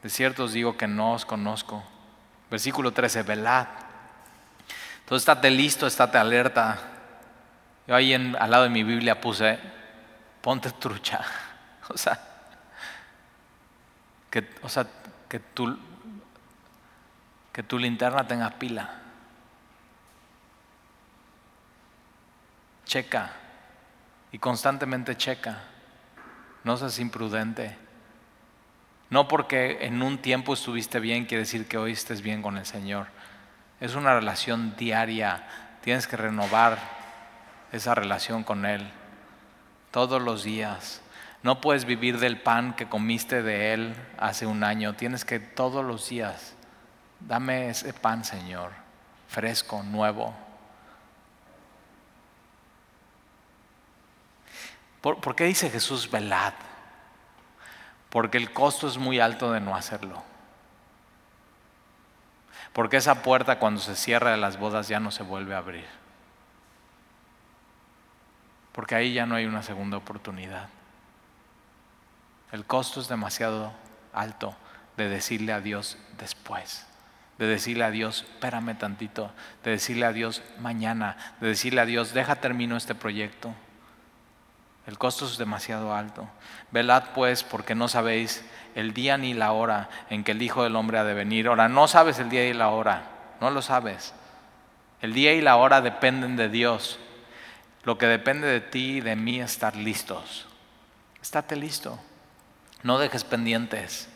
De 0.03 0.09
cierto 0.09 0.45
os 0.45 0.53
digo 0.53 0.77
que 0.77 0.89
no 0.89 1.13
os 1.13 1.25
conozco. 1.25 1.85
Versículo 2.51 2.93
13, 2.93 3.23
velad. 3.23 3.67
Entonces 5.01 5.23
estate 5.23 5.51
listo, 5.51 5.87
estate 5.87 6.19
alerta. 6.19 6.79
Yo 7.87 7.95
ahí 7.95 8.15
al 8.15 8.51
lado 8.51 8.65
de 8.65 8.71
mi 8.71 8.83
Biblia 8.83 9.21
puse, 9.21 9.59
ponte 10.41 10.71
trucha. 10.73 11.21
O 11.93 11.99
sea, 11.99 12.21
que, 14.31 14.49
o 14.63 14.69
sea, 14.69 14.87
que 15.29 15.41
tú 15.41 15.77
que 17.53 17.63
tu 17.63 17.79
linterna 17.79 18.27
tenga 18.27 18.51
pila. 18.51 18.91
Checa 22.85 23.33
y 24.33 24.39
constantemente 24.39 25.17
checa. 25.17 25.59
No 26.65 26.77
seas 26.77 26.99
imprudente. 26.99 27.77
No 29.09 29.27
porque 29.27 29.79
en 29.87 30.03
un 30.03 30.19
tiempo 30.19 30.55
estuviste 30.55 31.01
bien 31.01 31.27
quiere 31.27 31.43
decir 31.43 31.67
que 31.67 31.79
hoy 31.79 31.93
estés 31.93 32.23
bien 32.23 32.43
con 32.43 32.57
el 32.57 32.67
Señor. 32.67 33.09
Es 33.81 33.95
una 33.95 34.15
relación 34.15 34.77
diaria. 34.77 35.47
Tienes 35.83 36.07
que 36.07 36.17
renovar 36.17 36.79
esa 37.73 37.95
relación 37.95 38.45
con 38.45 38.67
Él 38.67 38.89
todos 39.91 40.23
los 40.23 40.45
días. 40.45 41.03
No 41.43 41.61
puedes 41.61 41.85
vivir 41.87 42.19
del 42.19 42.41
pan 42.41 42.75
que 42.75 42.89
comiste 42.89 43.43
de 43.43 43.73
Él 43.73 43.95
hace 44.19 44.47
un 44.47 44.63
año. 44.63 44.95
Tienes 44.95 45.25
que 45.25 45.41
todos 45.41 45.85
los 45.85 46.09
días, 46.09 46.55
dame 47.21 47.71
ese 47.71 47.93
pan, 47.93 48.25
Señor, 48.25 48.73
fresco, 49.29 49.83
nuevo. 49.83 50.35
¿Por, 55.01 55.35
qué 55.35 55.45
dice 55.45 55.71
Jesús 55.71 56.11
velad? 56.11 56.53
Porque 58.11 58.37
el 58.37 58.53
costo 58.53 58.87
es 58.87 58.99
muy 58.99 59.19
alto 59.19 59.53
de 59.53 59.61
no 59.61 59.75
hacerlo. 59.75 60.23
Porque 62.73 62.99
esa 62.99 63.23
puerta 63.23 63.59
cuando 63.59 63.81
se 63.81 63.97
cierra 63.97 64.33
de 64.33 64.37
las 64.37 64.59
bodas 64.59 64.89
ya 64.89 65.01
no 65.01 65.11
se 65.11 65.23
vuelve 65.23 65.55
a 65.55 65.59
abrir. 65.59 65.87
Porque 68.73 68.95
ahí 68.95 69.15
ya 69.15 69.27
no 69.27 69.35
hay 69.35 69.47
una 69.47 69.63
segunda 69.63 69.97
oportunidad. 69.97 70.69
El 72.53 72.67
costo 72.67 73.01
es 73.01 73.09
demasiado 73.09 73.73
alto 74.13 74.55
de 74.97 75.09
decirle 75.09 75.53
a 75.53 75.61
Dios 75.61 75.97
después, 76.19 76.87
de 77.41 77.47
decirle 77.47 77.85
a 77.85 77.91
Dios, 77.91 78.27
espérame 78.35 78.77
tantito, 78.77 79.33
de 79.65 79.71
decirle 79.71 80.05
a 80.05 80.13
Dios 80.13 80.43
mañana, 80.59 81.17
de 81.41 81.49
decirle 81.49 81.81
a 81.81 81.87
Dios, 81.87 82.13
deja 82.13 82.37
termino 82.37 82.77
este 82.77 82.95
proyecto. 82.95 83.55
El 84.87 84.99
costo 84.99 85.25
es 85.25 85.39
demasiado 85.39 85.95
alto. 85.95 86.29
Velad 86.71 87.05
pues 87.15 87.43
porque 87.43 87.75
no 87.75 87.89
sabéis 87.89 88.45
el 88.75 88.93
día 88.93 89.17
ni 89.17 89.33
la 89.33 89.53
hora 89.53 89.89
en 90.11 90.23
que 90.23 90.33
el 90.33 90.43
Hijo 90.43 90.65
del 90.65 90.77
Hombre 90.77 90.99
ha 90.99 91.05
de 91.05 91.15
venir. 91.15 91.47
Ahora, 91.47 91.71
no 91.71 91.89
sabes 91.89 92.19
el 92.19 92.29
día 92.29 92.47
y 92.47 92.53
la 92.53 92.69
hora, 92.69 93.05
no 93.41 93.51
lo 93.51 93.63
sabes. 93.63 94.13
El 95.01 95.15
día 95.15 95.33
y 95.33 95.41
la 95.41 95.57
hora 95.57 95.81
dependen 95.81 96.37
de 96.37 96.51
Dios. 96.51 96.99
Lo 97.85 97.97
que 97.97 98.07
depende 98.07 98.49
de 98.49 98.61
ti 98.61 98.99
y 98.99 99.01
de 99.01 99.17
mí 99.17 99.41
es 99.41 99.53
estar 99.53 99.77
listos. 99.77 100.47
Estate 101.23 101.57
listo. 101.57 101.99
No 102.83 102.99
dejes 102.99 103.25
pendientes. 103.25 104.11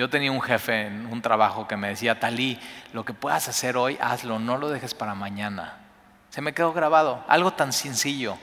Yo 0.00 0.08
tenía 0.08 0.32
un 0.32 0.40
jefe 0.40 0.86
en 0.86 1.04
un 1.04 1.20
trabajo 1.20 1.68
que 1.68 1.76
me 1.76 1.88
decía, 1.88 2.18
Talí, 2.18 2.58
lo 2.94 3.04
que 3.04 3.12
puedas 3.12 3.48
hacer 3.48 3.76
hoy, 3.76 3.98
hazlo, 4.00 4.38
no 4.38 4.56
lo 4.56 4.70
dejes 4.70 4.94
para 4.94 5.14
mañana. 5.14 5.76
Se 6.30 6.40
me 6.40 6.54
quedó 6.54 6.72
grabado, 6.72 7.22
algo 7.28 7.52
tan 7.52 7.74
sencillo. 7.74 8.38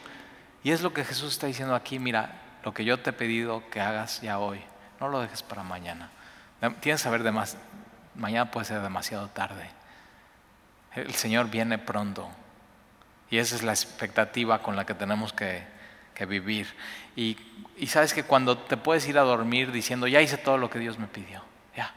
Y 0.61 0.69
es 0.69 0.83
lo 0.83 0.93
que 0.93 1.03
Jesús 1.03 1.33
está 1.33 1.47
diciendo 1.47 1.73
aquí, 1.73 1.97
mira, 1.97 2.29
lo 2.63 2.75
que 2.75 2.85
yo 2.85 2.99
te 2.99 3.09
he 3.09 3.13
pedido 3.13 3.67
que 3.71 3.81
hagas 3.81 4.21
ya 4.21 4.37
hoy, 4.37 4.61
no 4.99 5.07
lo 5.07 5.19
dejes 5.19 5.41
para 5.41 5.63
mañana. 5.63 6.11
Tienes 6.59 7.01
que 7.01 7.05
saber 7.05 7.23
de 7.23 7.31
más, 7.31 7.57
mañana 8.13 8.51
puede 8.51 8.67
ser 8.67 8.83
demasiado 8.83 9.27
tarde. 9.29 9.67
El 10.93 11.15
Señor 11.15 11.49
viene 11.49 11.79
pronto. 11.79 12.29
Y 13.31 13.39
esa 13.39 13.55
es 13.55 13.63
la 13.63 13.71
expectativa 13.71 14.61
con 14.61 14.75
la 14.75 14.85
que 14.85 14.93
tenemos 14.93 15.33
que, 15.33 15.65
vivir. 16.27 16.67
Y, 17.17 17.37
sabes 17.87 18.13
que 18.13 18.23
cuando 18.23 18.57
te 18.57 18.77
puedes 18.77 19.05
ir 19.09 19.19
a 19.19 19.23
dormir 19.23 19.73
diciendo, 19.73 20.07
ya 20.07 20.21
hice 20.21 20.37
todo 20.37 20.57
lo 20.57 20.69
que 20.69 20.79
Dios 20.79 20.97
me 20.97 21.07
pidió, 21.07 21.43
ya. 21.75 21.93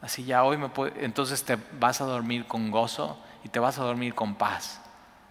Así 0.00 0.24
ya 0.24 0.44
hoy 0.44 0.56
me 0.56 0.68
puede, 0.68 1.04
entonces 1.04 1.42
te 1.44 1.58
vas 1.80 2.00
a 2.00 2.04
dormir 2.04 2.46
con 2.46 2.70
gozo 2.70 3.20
y 3.42 3.48
te 3.48 3.58
vas 3.58 3.78
a 3.80 3.82
dormir 3.82 4.14
con 4.14 4.36
paz. 4.36 4.80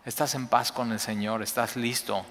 Estás 0.03 0.35
en 0.35 0.49
paz 0.49 0.73
con 0.73 0.91
el 0.91 0.99
Señor, 0.99 1.41
estás 1.41 1.77
listo 1.77 2.25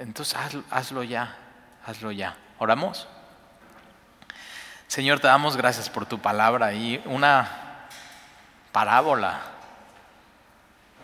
entonces 0.00 0.36
hazlo, 0.70 1.02
ya, 1.02 1.36
hazlo 1.84 2.12
ya. 2.12 2.36
¿Oramos? 2.58 3.06
Señor, 4.86 5.20
te 5.20 5.26
damos 5.26 5.56
gracias 5.56 5.90
por 5.90 6.06
tu 6.06 6.20
palabra 6.20 6.72
y 6.72 7.02
una 7.06 7.86
parábola 8.72 9.40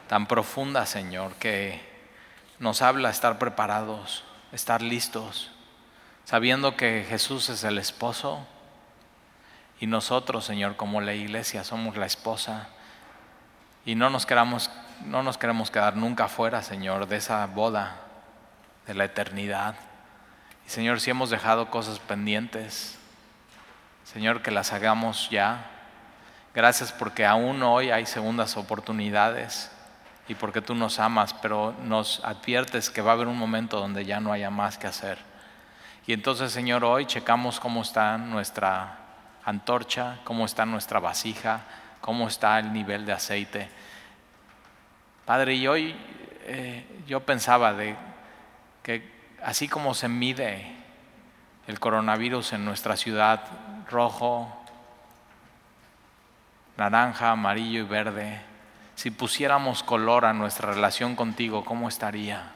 tan 0.09 0.27
profunda, 0.27 0.87
Señor, 0.87 1.35
que 1.35 1.81
nos 2.59 2.81
habla 2.83 3.11
estar 3.11 3.39
preparados, 3.39 4.25
estar 4.53 4.83
listos, 4.83 5.51
sabiendo 6.25 6.77
que 6.77 7.05
Jesús 7.09 7.49
es 7.49 7.65
el 7.65 7.79
esposo 7.79 8.47
y 9.81 9.87
nosotros, 9.87 10.45
Señor, 10.45 10.77
como 10.77 11.01
la 11.01 11.15
iglesia, 11.15 11.65
somos 11.65 11.97
la 11.97 12.07
esposa 12.07 12.69
y 13.85 13.97
no 13.97 14.11
nos 14.11 14.27
queramos, 14.27 14.71
no 15.05 15.25
nos 15.25 15.39
queremos 15.39 15.71
quedar 15.71 15.97
nunca 15.97 16.29
fuera, 16.29 16.63
Señor, 16.63 17.09
de 17.09 17.17
esa 17.17 17.45
boda 17.47 17.97
de 18.87 18.95
la 18.95 19.05
eternidad. 19.05 19.75
Y 20.67 20.71
Señor, 20.71 21.01
si 21.01 21.11
hemos 21.11 21.31
dejado 21.31 21.71
cosas 21.71 21.99
pendientes, 21.99 22.97
Señor, 24.05 24.43
que 24.43 24.53
las 24.53 24.73
hagamos 24.73 25.31
ya. 25.31 25.69
Gracias 26.55 26.93
porque 26.93 27.27
aún 27.27 27.63
hoy 27.63 27.91
hay 27.91 28.07
segundas 28.07 28.57
oportunidades 28.57 29.72
y 30.29 30.35
porque 30.35 30.63
tú 30.63 30.75
nos 30.75 30.99
amas, 30.99 31.35
pero 31.35 31.75
nos 31.83 32.25
adviertes 32.25 32.91
que 32.91 33.03
va 33.03 33.11
a 33.11 33.15
haber 33.15 33.27
un 33.27 33.39
momento 33.39 33.81
donde 33.81 34.05
ya 34.05 34.21
no 34.21 34.33
haya 34.33 34.51
más 34.51 34.79
que 34.79 34.87
hacer. 34.87 35.19
Y 36.07 36.13
entonces, 36.13 36.53
Señor, 36.53 36.85
hoy 36.85 37.07
checamos 37.07 37.61
cómo 37.61 37.83
está 37.83 38.19
nuestra 38.19 38.99
antorcha, 39.45 40.19
cómo 40.25 40.45
está 40.45 40.67
nuestra 40.67 41.01
vasija, 41.01 41.61
cómo 42.01 42.29
está 42.29 42.59
el 42.59 42.73
nivel 42.73 43.07
de 43.07 43.13
aceite. 43.13 43.69
Padre, 45.25 45.55
y 45.55 45.67
hoy 45.67 45.97
eh, 46.45 47.05
yo 47.07 47.21
pensaba 47.21 47.73
de 47.73 47.97
que 48.83 49.11
así 49.43 49.69
como 49.69 49.95
se 49.95 50.09
mide 50.09 50.77
el 51.67 51.79
coronavirus 51.79 52.55
en 52.55 52.65
nuestra 52.65 52.97
ciudad, 52.97 53.45
rojo, 53.89 54.65
naranja, 56.77 57.31
amarillo 57.31 57.81
y 57.81 57.85
verde, 57.85 58.52
si 58.95 59.11
pusiéramos 59.11 59.83
color 59.83 60.25
a 60.25 60.33
nuestra 60.33 60.73
relación 60.73 61.17
contigo, 61.17 61.65
¿cómo 61.65 61.89
estaría? 61.89 62.53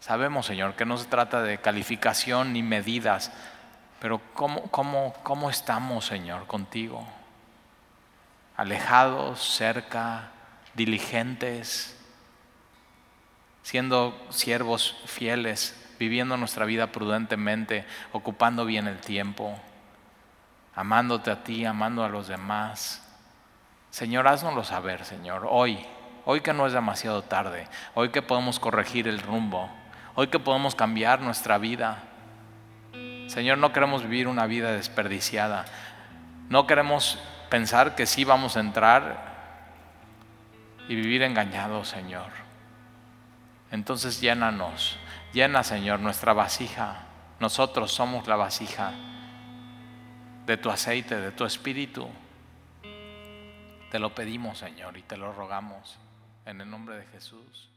Sabemos, 0.00 0.46
Señor, 0.46 0.74
que 0.74 0.86
no 0.86 0.96
se 0.96 1.06
trata 1.06 1.42
de 1.42 1.58
calificación 1.58 2.52
ni 2.52 2.62
medidas, 2.62 3.32
pero 4.00 4.20
¿cómo, 4.34 4.62
cómo, 4.70 5.14
cómo 5.22 5.50
estamos, 5.50 6.06
Señor, 6.06 6.46
contigo? 6.46 7.06
Alejados, 8.56 9.40
cerca, 9.40 10.30
diligentes 10.74 11.96
siendo 13.62 14.18
siervos 14.30 14.96
fieles, 15.06 15.76
viviendo 15.98 16.36
nuestra 16.36 16.64
vida 16.64 16.88
prudentemente, 16.88 17.84
ocupando 18.12 18.64
bien 18.64 18.86
el 18.86 18.98
tiempo, 18.98 19.58
amándote 20.74 21.30
a 21.30 21.42
ti, 21.42 21.64
amando 21.64 22.04
a 22.04 22.08
los 22.08 22.28
demás. 22.28 23.02
Señor, 23.90 24.28
haznoslo 24.28 24.64
saber, 24.64 25.04
Señor, 25.04 25.46
hoy, 25.48 25.84
hoy 26.24 26.40
que 26.40 26.52
no 26.52 26.66
es 26.66 26.72
demasiado 26.72 27.22
tarde, 27.22 27.66
hoy 27.94 28.10
que 28.10 28.22
podemos 28.22 28.60
corregir 28.60 29.08
el 29.08 29.20
rumbo, 29.20 29.68
hoy 30.14 30.28
que 30.28 30.38
podemos 30.38 30.74
cambiar 30.74 31.20
nuestra 31.20 31.58
vida. 31.58 32.04
Señor, 33.26 33.58
no 33.58 33.72
queremos 33.72 34.02
vivir 34.02 34.28
una 34.28 34.46
vida 34.46 34.72
desperdiciada, 34.72 35.64
no 36.48 36.66
queremos 36.66 37.18
pensar 37.48 37.94
que 37.94 38.06
sí 38.06 38.24
vamos 38.24 38.56
a 38.56 38.60
entrar 38.60 39.30
y 40.88 40.94
vivir 40.94 41.22
engañados, 41.22 41.88
Señor. 41.88 42.30
Entonces 43.70 44.20
llénanos, 44.20 44.98
llena 45.32 45.62
Señor 45.62 46.00
nuestra 46.00 46.32
vasija. 46.32 47.02
Nosotros 47.38 47.92
somos 47.92 48.26
la 48.26 48.36
vasija 48.36 48.92
de 50.50 50.56
tu 50.56 50.68
aceite, 50.68 51.14
de 51.14 51.30
tu 51.30 51.44
espíritu. 51.44 52.08
Te 53.92 54.00
lo 54.00 54.12
pedimos 54.12 54.58
Señor 54.58 54.96
y 54.96 55.02
te 55.02 55.16
lo 55.16 55.32
rogamos 55.32 55.96
en 56.44 56.60
el 56.60 56.68
nombre 56.68 56.96
de 56.96 57.06
Jesús. 57.06 57.69